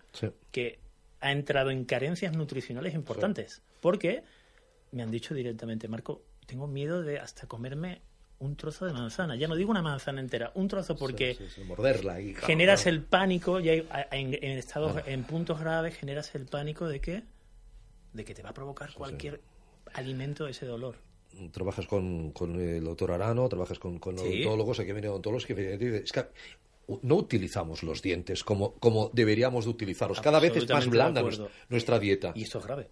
[0.50, 0.78] que
[1.24, 4.22] ha entrado en carencias nutricionales importantes, porque
[4.92, 8.02] me han dicho directamente, Marco, tengo miedo de hasta comerme
[8.38, 9.34] un trozo de manzana.
[9.36, 12.82] Ya no digo una manzana entera, un trozo porque Sí, sí, sí, morderla y generas
[12.82, 17.00] claro, el pánico y hay- en, en estados en puntos graves generas el pánico de
[17.00, 17.22] que
[18.12, 19.40] de que te va a provocar cualquier
[19.94, 20.96] alimento ese dolor.
[21.52, 24.24] Trabajas con, con el doctor Arano, trabajas con, con Sí.
[24.28, 25.52] odontólogos, aquí vienen odontólogos que
[26.04, 26.26] es que
[27.02, 30.20] no utilizamos los dientes como, como deberíamos de utilizarlos.
[30.20, 31.22] Cada vez es más blanda
[31.68, 32.32] nuestra, dieta.
[32.34, 32.90] y esto es grave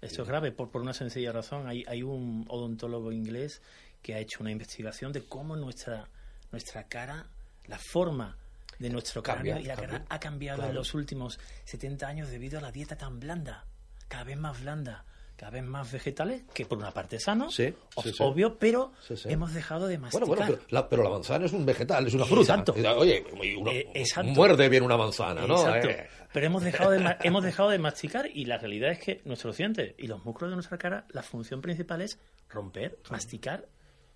[0.00, 3.62] esto es grave por, por una sencilla razón hay, hay un odontólogo inglés
[4.02, 6.08] que ha hecho una investigación de cómo nuestra
[6.52, 7.26] nuestra cara
[7.66, 8.36] la forma
[8.78, 10.70] de nuestro cráneo y la cara ha cambiado Claro.
[10.70, 13.64] en los últimos 70 años debido a la dieta tan blanda
[14.08, 15.04] cada vez más blanda
[15.36, 18.16] cada vez más vegetales que por una parte sano Sí, o- sí, sí.
[18.20, 18.92] obvio pero
[19.24, 22.14] hemos dejado de masticar Bueno, bueno, pero la, pero la manzana es un vegetal, es
[22.14, 22.54] una fruta.
[22.54, 22.74] Exacto.
[22.98, 23.24] Oye,
[23.56, 23.92] uno Eh,
[24.24, 25.56] muerde bien una manzana, ¿no?
[25.58, 25.88] Exacto.
[25.90, 29.56] Eh, Pero hemos dejado, de, hemos dejado de masticar y la realidad es que nuestros
[29.56, 32.18] dientes y los músculos de nuestra cara, la función principal es
[32.48, 33.66] romper, masticar,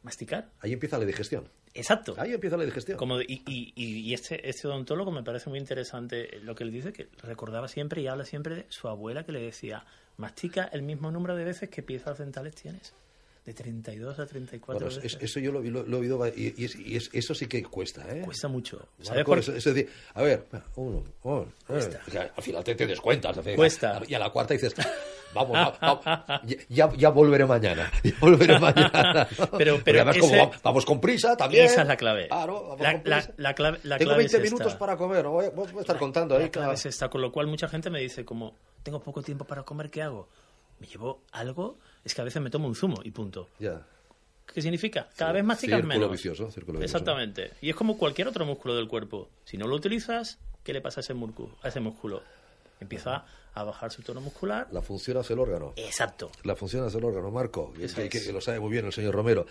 [0.02, 0.50] masticar.
[0.60, 1.48] ahí empieza la digestión.
[1.74, 2.14] Exacto.
[2.18, 2.96] Ahí empieza la digestión.
[2.98, 6.72] Como, y y- y- y este, este odontólogo me parece muy interesante lo que él
[6.72, 9.84] dice, que recordaba siempre y habla siempre de su abuela que le decía,
[10.18, 12.92] mastica el mismo número de veces que piezas dentales tienes.
[13.46, 15.18] De 32 a 34 Bueno, es- veces.
[15.22, 17.46] es- eso yo lo, lo- lo he oído y, y es- y es- eso sí
[17.46, 18.20] que cuesta, ¿eh?
[18.22, 18.88] Cuesta mucho.
[19.00, 19.56] ¿Sabes por es, qué?
[19.56, 20.44] es decir, a ver,
[20.76, 23.38] uno, uno, al final te, te descuentas.
[23.56, 24.02] Cuesta.
[24.06, 24.74] Y a la cuarta dices,
[25.44, 25.94] vamos, va-
[26.28, 27.90] va- ya, ya volveré mañana.
[28.02, 29.26] Ya volveré mañana.
[29.38, 29.46] ¿no?
[29.58, 31.64] Pero- pero además, como ese- vamos con prisa también.
[31.66, 32.28] Esa es la clave.
[32.28, 33.32] Claro, vamos La- con prisa.
[33.36, 34.78] la clave- la Tengo clave 20 es minutos esta.
[34.78, 35.26] para comer.
[35.26, 36.44] Voy, a- voy a estar contando ahí.
[36.44, 39.44] La clave es esta, con lo cual mucha gente me dice como, tengo poco tiempo
[39.44, 40.28] para comer, ¿qué hago?
[40.80, 43.48] Me llevo algo, es que a veces me tomo un zumo y punto.
[43.58, 43.82] Ya.
[44.54, 45.08] ¿Qué significa?
[45.16, 46.10] Cada vez masticas Círculo menos.
[46.10, 46.96] vicioso, círculo vicioso.
[46.98, 47.52] Exactamente.
[47.60, 49.28] Y es como cualquier otro músculo del cuerpo.
[49.44, 51.50] Si no lo utilizas, ¿qué le pasa a ese músculo?
[51.62, 52.22] A ese músculo?
[52.80, 53.24] Empieza
[53.54, 54.68] a bajar su tono muscular.
[54.70, 55.72] La función hace el órgano.
[55.76, 56.30] Exacto.
[56.44, 59.14] La función hace el órgano, Marco, que, Eso que- lo sabe muy bien el señor
[59.14, 59.46] Romero.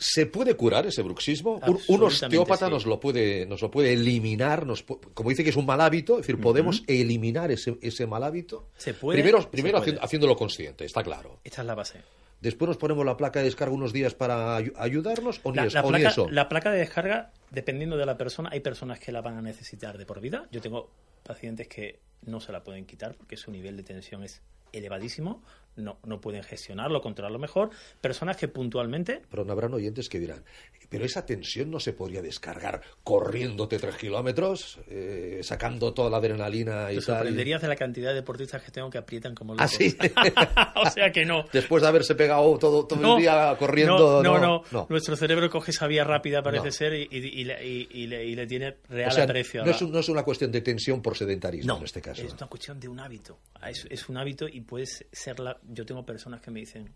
[0.00, 1.60] ¿Se puede curar ese bruxismo?
[1.88, 2.72] Un, osteópata sí.
[2.72, 6.14] nos lo puede nos lo puede eliminar, nos como dice que es un mal hábito,
[6.14, 8.68] es decir, podemos eliminar ese, ese mal hábito.
[8.76, 9.82] Se puede, Primero, se primero puede.
[9.82, 11.40] haciendo- haciéndolo consciente, está claro.
[11.42, 12.00] Esta es la base.
[12.40, 15.64] Después nos ponemos la placa de descarga unos días para ayu- ayudarnos o ni, La,
[15.66, 16.28] es- la o ni eso.
[16.30, 19.98] la placa de descarga, dependiendo de la persona, hay personas que la van a necesitar
[19.98, 20.46] de por vida.
[20.52, 20.90] Yo tengo
[21.24, 24.40] pacientes que no se la pueden quitar porque su nivel de tensión es
[24.72, 25.42] elevadísimo,
[25.78, 27.70] no, no pueden gestionarlo, controlarlo mejor.
[28.00, 30.44] Personas que puntualmente Pero no habrán oyentes que dirán,
[30.88, 36.92] pero esa tensión no se podría descargar corriéndote tres kilómetros, eh, sacando toda la adrenalina
[36.92, 37.16] y te tal.
[37.16, 39.72] sorprenderías de la cantidad de deportistas que tengo que aprietan como Ah, locos.
[39.72, 39.96] sí.
[40.76, 41.44] o sea que no.
[41.52, 44.22] Después de haberse pegado todo, todo No, el día corriendo.
[44.22, 44.86] no, no, no, no.
[44.88, 48.76] Nuestro cerebro coge esa vía rápida, parece ser, y, y- y le, y- le- tiene
[48.88, 49.62] real O sea, aprecio.
[49.62, 52.00] a no es, un- no es una cuestión de tensión por sedentarismo No, en este
[52.00, 52.22] caso.
[52.22, 53.38] es una cuestión de un hábito.
[53.68, 55.58] Es, es un hábito y puede ser la...
[55.68, 56.92] Yo tengo personas que me dicen,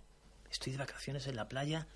[0.50, 1.86] estoy de vacaciones en la playa,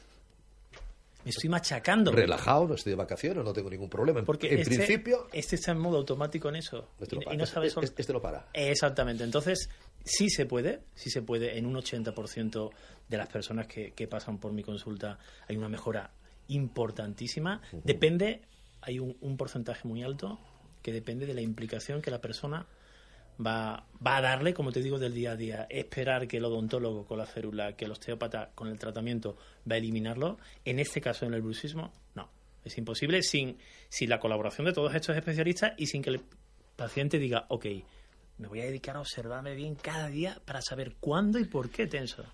[1.25, 2.13] me estoy machacando.
[2.13, 4.23] Relajado, no estoy de vacaciones, no tengo ningún problema.
[4.25, 6.91] Porque en este, principio, este está en modo automático en eso.
[7.01, 7.37] este y, lo y para.
[7.39, 8.49] no sabe Este- este lo para.
[8.53, 9.25] Exactamente.
[9.25, 9.69] Entonces,
[10.05, 11.59] sí se puede, sí se puede.
[11.59, 12.71] En un 80%
[13.09, 15.19] de las personas que, que pasan por mi consulta
[15.49, 16.11] hay una mejora
[16.49, 17.61] importantísima.
[17.85, 18.43] Depende,
[18.83, 20.39] hay un, un porcentaje muy alto
[20.83, 22.67] que depende de la implicación que la persona
[23.45, 25.67] va, va a darle, como te digo, del día a día.
[25.71, 29.37] Esperar que el odontólogo con la férula, que el osteópata con el tratamiento
[29.71, 30.39] va a eliminarlo.
[30.65, 32.29] En este caso, en el bruxismo, no.
[32.65, 33.59] Es imposible sin,
[33.89, 36.21] sin la colaboración de todos estos especialistas y sin que el
[36.77, 37.67] paciente diga, ok,
[38.39, 41.87] me voy a dedicar a observarme bien cada día para saber cuándo y por qué
[41.87, 42.25] tenso.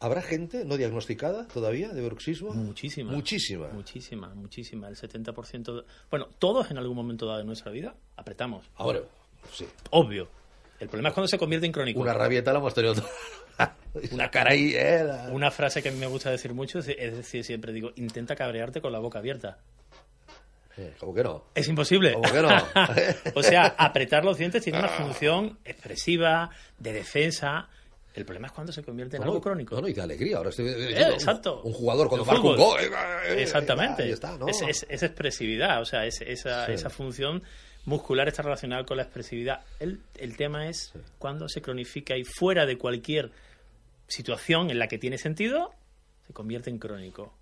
[0.00, 2.52] ¿Habrá gente no diagnosticada todavía de bruxismo?
[2.54, 3.10] Muchísima.
[3.10, 3.68] Muchísima.
[3.68, 4.88] Muchísima, muchísima.
[4.88, 5.74] El 70%.
[5.74, 8.64] de- Bueno, todos en algún momento dado de nuestra vida apretamos.
[8.76, 9.00] Ahora,
[9.52, 9.66] sí.
[9.90, 10.28] Obvio.
[10.80, 12.00] El problema es cuando se convierte en crónico.
[12.00, 12.94] Una rabieta la hemos tenido.
[14.12, 15.02] Una cara ahí, ¿eh?
[15.04, 18.36] La- Una frase que a mí me gusta decir mucho es decir, siempre digo, intenta
[18.36, 19.58] cabrearte con la boca abierta.
[20.76, 21.46] Eh, ¿Cómo que no?
[21.56, 22.12] Es imposible.
[22.12, 22.48] ¿Cómo que no?
[23.34, 27.68] o sea, apretar los dientes tiene una función expresiva, de defensa.
[28.14, 29.74] El problema es cuando se convierte en No, algo crónico.
[29.74, 30.36] No, no, y de alegría.
[30.36, 31.62] Ahora estoy Eh, diciendo, un- exacto.
[31.62, 32.80] Un, jugador cuando marca un gol.
[32.80, 32.88] eh,
[33.28, 34.04] eh, Exactamente.
[34.04, 34.46] Ahí está, ¿no?
[34.48, 36.72] es, es- es expresividad, o sea, es, esa, Sí.
[36.72, 37.42] esa función
[37.88, 39.62] muscular está relacionada con la expresividad.
[39.80, 43.30] El, el tema es cuando se cronifica y fuera de cualquier
[44.06, 45.72] situación en la que tiene sentido,
[46.26, 47.34] se convierte en crónico.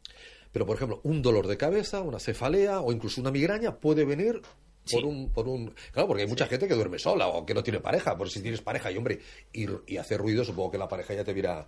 [0.52, 4.40] Pero, por ejemplo, un dolor de cabeza, una cefalea o incluso una migraña puede venir
[4.84, 4.94] Sí.
[4.94, 5.74] por un, por un...
[5.90, 8.16] Claro, porque hay mucha gente que duerme sola o que no tiene pareja.
[8.16, 9.18] Por si tienes pareja y, hombre,
[9.52, 11.66] y, y hace ruido, supongo que la pareja ya te dirá...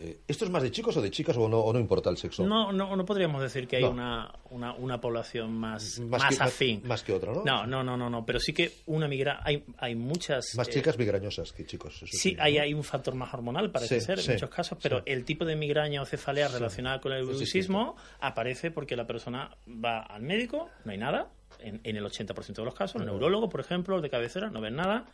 [0.00, 2.16] eh, ¿Esto es más de chicos o de chicas o no, o no importa el
[2.16, 2.46] sexo?
[2.46, 3.90] No, no, no podríamos decir que hay No.
[3.90, 6.82] una, una, una población más, Más más, que- afín.
[6.86, 7.42] más que otra, ¿no?
[7.44, 10.54] No, no, no, no, no, pero sí que una migraña, hay, hay muchas...
[10.56, 12.00] Más eh, chicas migrañosas que chicos.
[12.10, 12.42] Sí, ¿no?
[12.44, 15.04] hay, hay un factor más hormonal, parece Sí, ser, sí, en muchos casos, pero sí.
[15.06, 19.56] el tipo de migraña o cefalea relacionada con el Es bruxismo aparece porque la persona
[19.68, 21.30] va al médico, no hay nada,
[21.60, 24.76] en, en el 80% de los casos, el neurólogo, por ejemplo, de cabecera, no ven
[24.76, 25.06] nada,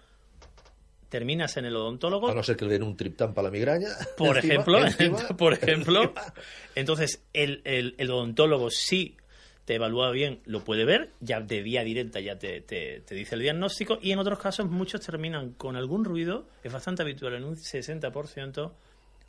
[1.15, 3.89] terminas en el odontólogo, A no ser que le den un triptán para la migraña.
[4.19, 5.19] por encima, ejemplo, encima.
[5.39, 6.13] por ejemplo,
[6.75, 9.17] entonces el, el- el odontólogo sí
[9.65, 13.37] te evalúa bien, lo puede ver, ya de vía directa ya te, te- te dice
[13.37, 17.45] el diagnóstico y en otros casos muchos terminan con algún ruido, es bastante habitual, en
[17.45, 18.73] un 60%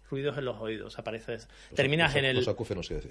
[0.09, 2.47] ruidos en los oídos, apareces, terminas los- en el los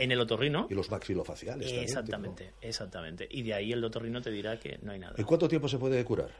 [0.01, 1.67] en el otorrino, Y los maxilofaciales.
[1.67, 5.15] también, exactamente, exactamente, y de ahí el otorrino te dirá que no hay nada.
[5.17, 6.31] ¿En cuánto tiempo se puede curar?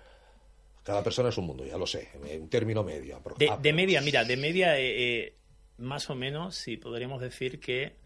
[0.85, 3.21] Cada persona es un mundo, ya lo sé, en término medio.
[3.39, 4.85] De, de media, mira, de media, eh,
[5.25, 5.35] eh,
[5.79, 7.97] más o menos, sí, podríamos decir que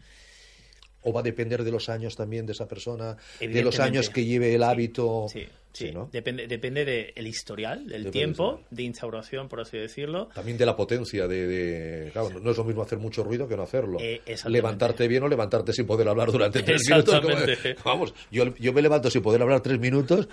[1.01, 3.15] ¿O va a depender de los años también de esa persona?
[3.39, 5.27] ¿De los años que lleve el hábito?
[5.29, 5.49] Sí, sí.
[5.71, 6.09] Sí, ¿no?
[6.11, 10.27] Depende, depende del historial, del Depende tiempo del de instauración, por así decirlo.
[10.33, 11.47] También de la potencia de...
[11.47, 13.97] de- claro, no es lo mismo hacer mucho ruido que no hacerlo.
[14.01, 17.15] Eh, levantarte bien o levantarte sin poder hablar durante tres minutos.
[17.21, 17.81] como- Exactamente.
[17.85, 20.27] vamos, yo, yo me levanto sin poder hablar tres minutos.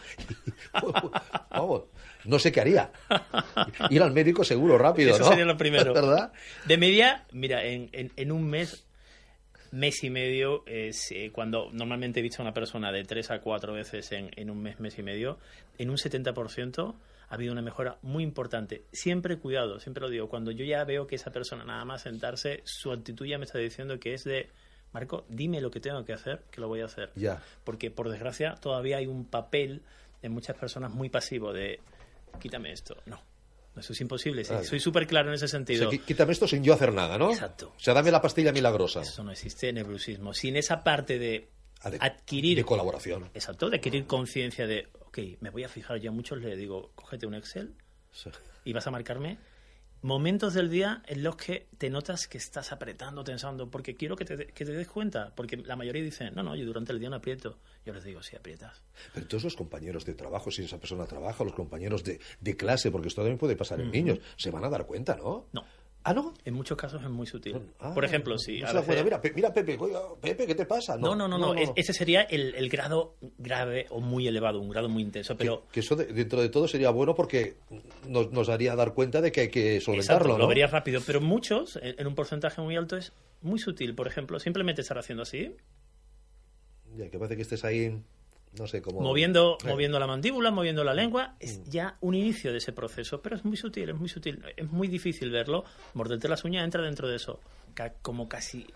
[1.50, 1.82] vamos,
[2.26, 2.90] no sé qué haría.
[3.90, 5.28] Ir al médico seguro, rápido, Eso ¿no?
[5.30, 5.92] sería lo primero.
[5.94, 6.32] ¿Verdad?
[6.66, 8.84] De media, mira, en, en- en un mes,
[9.72, 13.40] mes y medio, es, eh, cuando normalmente he visto a una persona de tres a
[13.40, 15.38] cuatro veces en, en un mes, mes y medio,
[15.78, 16.94] en un 70%
[17.28, 18.84] ha habido una mejora muy importante.
[18.92, 22.60] Siempre cuidado, siempre lo digo, cuando yo ya veo que esa persona nada más sentarse,
[22.64, 24.48] su actitud ya me está diciendo que es de,
[24.92, 27.10] Marco, dime lo que tengo que hacer, que lo voy a hacer.
[27.16, 27.42] Ya.
[27.64, 29.82] Porque por desgracia todavía hay un papel
[30.22, 31.80] en muchas personas muy pasivo de,
[32.40, 32.96] quítame esto.
[33.06, 33.20] No,
[33.76, 34.44] eso es imposible.
[34.44, 35.90] sí, soy súper claro en ese O sea, sentido.
[35.90, 37.30] quítame esto sin yo hacer nada, ¿no?
[37.30, 37.72] Exacto.
[37.76, 39.02] O sea, dame la pastilla milagrosa.
[39.02, 40.32] Eso no existe en el bruxismo.
[40.34, 41.48] Sin esa parte de
[41.82, 42.56] Ah, de- adquirir...
[42.56, 43.30] De colaboración.
[43.34, 46.90] Exacto, de adquirir conciencia de, ok, me voy a fijar, yo a muchos les digo,
[46.94, 47.74] cógete un Excel
[48.12, 48.30] Sí.
[48.64, 49.36] y vas a marcarme
[50.02, 54.24] momentos del día en los que te notas que estás apretando, tensando, porque quiero que
[54.24, 57.10] te, que te des cuenta, porque la mayoría dicen, no, no, yo durante el día
[57.10, 57.58] no aprieto.
[57.84, 58.82] Yo les digo, sí, aprietas.
[59.14, 62.90] Pero todos los compañeros de trabajo, si esa persona trabaja, los compañeros de, de clase,
[62.90, 65.46] porque esto también puede pasar en niños, se van a dar cuenta, ¿no?
[65.52, 65.64] No,
[66.08, 66.32] Ah, ¿no?
[66.44, 67.60] en muchos casos es muy sutil.
[67.80, 68.60] Ah, Por ejemplo, si...
[68.60, 69.04] no a veces-.
[69.04, 69.76] Mira, mira, Pepe,
[70.20, 70.96] Pepe, ¿qué te pasa?
[70.96, 74.68] No, no, no, no, es- ese sería el, el grado grave o muy elevado, un
[74.70, 75.62] grado muy intenso, pero...
[75.66, 77.56] que, que eso de- dentro de todo sería bueno porque
[78.08, 80.38] nos, nos haría dar cuenta de que hay que solventarlo, Exacto, ¿no?
[80.44, 83.94] lo verías rápido, pero muchos, en, en un porcentaje muy alto, es muy sutil.
[83.96, 85.54] Por ejemplo, simplemente estar haciendo así,
[86.96, 88.00] Ya, que parece que estés ahí,
[88.58, 89.00] no sé, como...
[89.00, 93.20] moviendo, Eh, moviendo la mandíbula, moviendo la lengua, es ya un inicio de ese proceso,
[93.22, 95.64] pero es muy sutil, es muy sutil, es muy difícil verlo.
[95.94, 97.40] Morderte las uñas entra dentro de eso,
[98.02, 98.66] como casi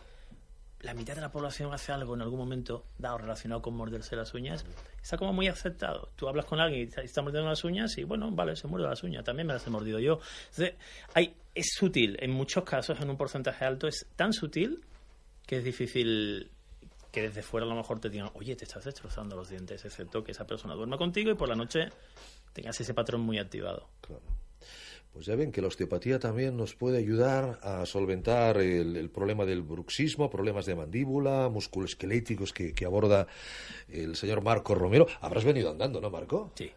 [0.82, 4.32] la mitad de la población hace algo en algún momento dado relacionado con morderse las
[4.32, 4.64] uñas,
[5.02, 6.08] está como muy aceptado.
[6.16, 8.86] Tú hablas con alguien y está- está mordiendo las uñas y bueno, vale, se muerde
[8.88, 10.20] las uñas, también me las he mordido yo.
[10.50, 10.76] Entonces,
[11.12, 14.80] hay, es sutil, en muchos casos, en un porcentaje alto, es tan sutil
[15.46, 16.50] que es difícil
[17.10, 20.22] que desde fuera a lo mejor te digan, oye, te estás destrozando los dientes, excepto
[20.22, 21.88] que esa persona duerma contigo y por la noche
[22.52, 23.88] tengas ese patrón muy activado.
[24.00, 24.22] Claro.
[25.12, 29.44] Pues ya ven que la osteopatía también nos puede ayudar a solventar el, el problema
[29.44, 33.26] del bruxismo, problemas de mandíbula, musculoesqueléticos que, que aborda
[33.88, 35.08] el señor Marco Romero.
[35.20, 36.52] Habrás venido andando, ¿no, Marco?
[36.54, 36.70] Sí.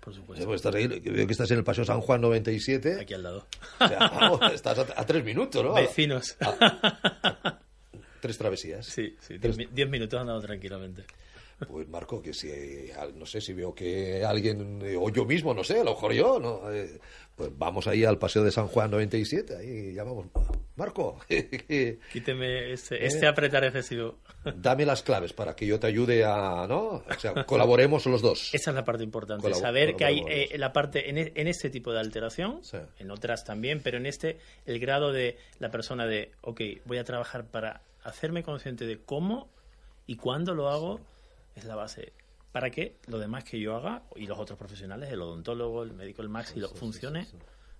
[0.00, 0.44] por supuesto.
[0.44, 3.00] pues estás ahí, veo que estás en el Paseo San Juan 97.
[3.00, 3.46] Aquí al lado.
[3.80, 5.72] O sea, vamos, estás a, a tres minutos, ¿no?
[5.72, 6.36] Vecinos.
[8.20, 8.86] Tres travesías.
[8.86, 11.04] Sí, sí, Tres- diez, mi- diez minutos andando tranquilamente.
[11.66, 15.52] Pues Marco, que si, eh, no sé si veo que alguien, eh, o yo mismo,
[15.54, 16.70] no sé, a lo mejor yo, ¿no?
[16.72, 17.00] Eh,
[17.34, 20.26] pues vamos ahí al Paseo de San Juan 97, ahí llamamos,
[20.76, 21.18] Marco,
[22.12, 24.18] Quíteme este, este apretar excesivo.
[24.56, 27.02] dame las claves para que yo te ayude a, ¿no?
[27.08, 28.54] O sea, colaboremos los dos.
[28.54, 31.48] Esa es la parte importante, Colabo- saber que hay eh, la parte en, e- en
[31.48, 32.78] este tipo de alteración, Sí.
[33.00, 37.04] en otras también, pero en este el grado de la persona de, ok, voy a
[37.04, 39.48] trabajar para hacerme consciente de cómo
[40.06, 41.00] y cuándo lo hago,
[41.54, 42.12] es la base.
[42.52, 46.22] Para que lo demás que yo haga y los otros profesionales, el odontólogo, el médico,
[46.22, 47.26] el maxi, lo funcione,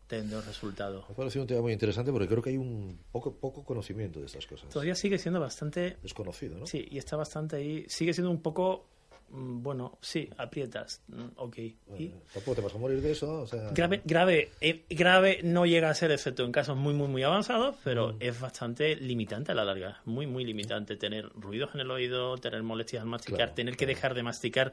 [0.06, 1.04] teniendo resultados.
[1.08, 4.20] Me ha parecido un tema muy interesante porque creo que hay un poco, poco conocimiento
[4.20, 4.68] de estas cosas.
[4.68, 6.66] Todavía sigue siendo bastante Desconocido, ¿no?
[6.66, 7.84] Sí, y está bastante ahí.
[7.88, 8.86] Sigue siendo un poco,
[9.30, 11.58] bueno, sí, aprietas, mm, ok.
[11.98, 13.70] Y tampoco te vas a morir de eso, o sea...
[13.70, 17.76] grave, grave, eh, grave no llega a ser, excepto en casos muy, muy, muy avanzados,
[17.84, 20.00] pero es bastante limitante a la larga.
[20.04, 23.86] Muy, muy limitante tener ruidos en el oído, tener molestias al masticar, Claro, tener que
[23.86, 24.72] dejar de masticar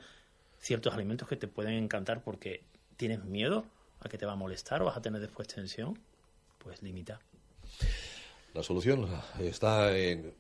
[0.60, 2.64] ciertos alimentos que te pueden encantar porque
[2.98, 3.66] tienes miedo
[4.00, 6.00] a que te va a molestar o vas a tener después tensión,
[6.60, 7.20] pues limita.
[8.54, 9.08] La solución
[9.40, 10.34] está en,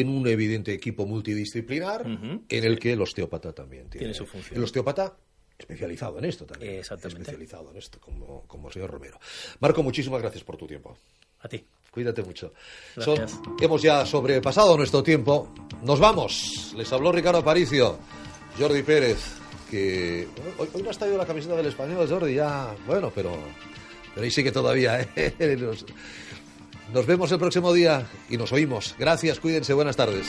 [0.00, 2.42] en un evidente equipo multidisciplinar Ujú.
[2.48, 4.56] en el que el osteópata también tiene, Tiene su función.
[4.56, 5.16] El osteópata
[5.58, 6.76] especializado en esto también.
[6.78, 7.22] Exactamente.
[7.22, 9.18] Especializado en esto, como, como el señor Romero.
[9.60, 10.96] Marco, muchísimas gracias por tu tiempo.
[11.40, 11.64] A ti.
[11.90, 12.52] Cuídate mucho.
[12.96, 13.30] Gracias.
[13.32, 15.52] Son- hemos ya sobrepasado nuestro tiempo.
[15.82, 16.72] Nos vamos.
[16.76, 17.98] Les habló Ricardo Aparicio,
[18.58, 19.18] Jordi Pérez,
[19.70, 20.26] que
[20.58, 23.36] hoy, hoy no has traído la camiseta del español, Jordi, ya, bueno, pero,
[24.14, 25.00] pero ahí sigue todavía.
[25.16, 25.34] ¿eh?
[26.92, 28.94] nos vemos el próximo día y nos oímos.
[28.98, 30.26] Gracias, cuídense, buenas tardes.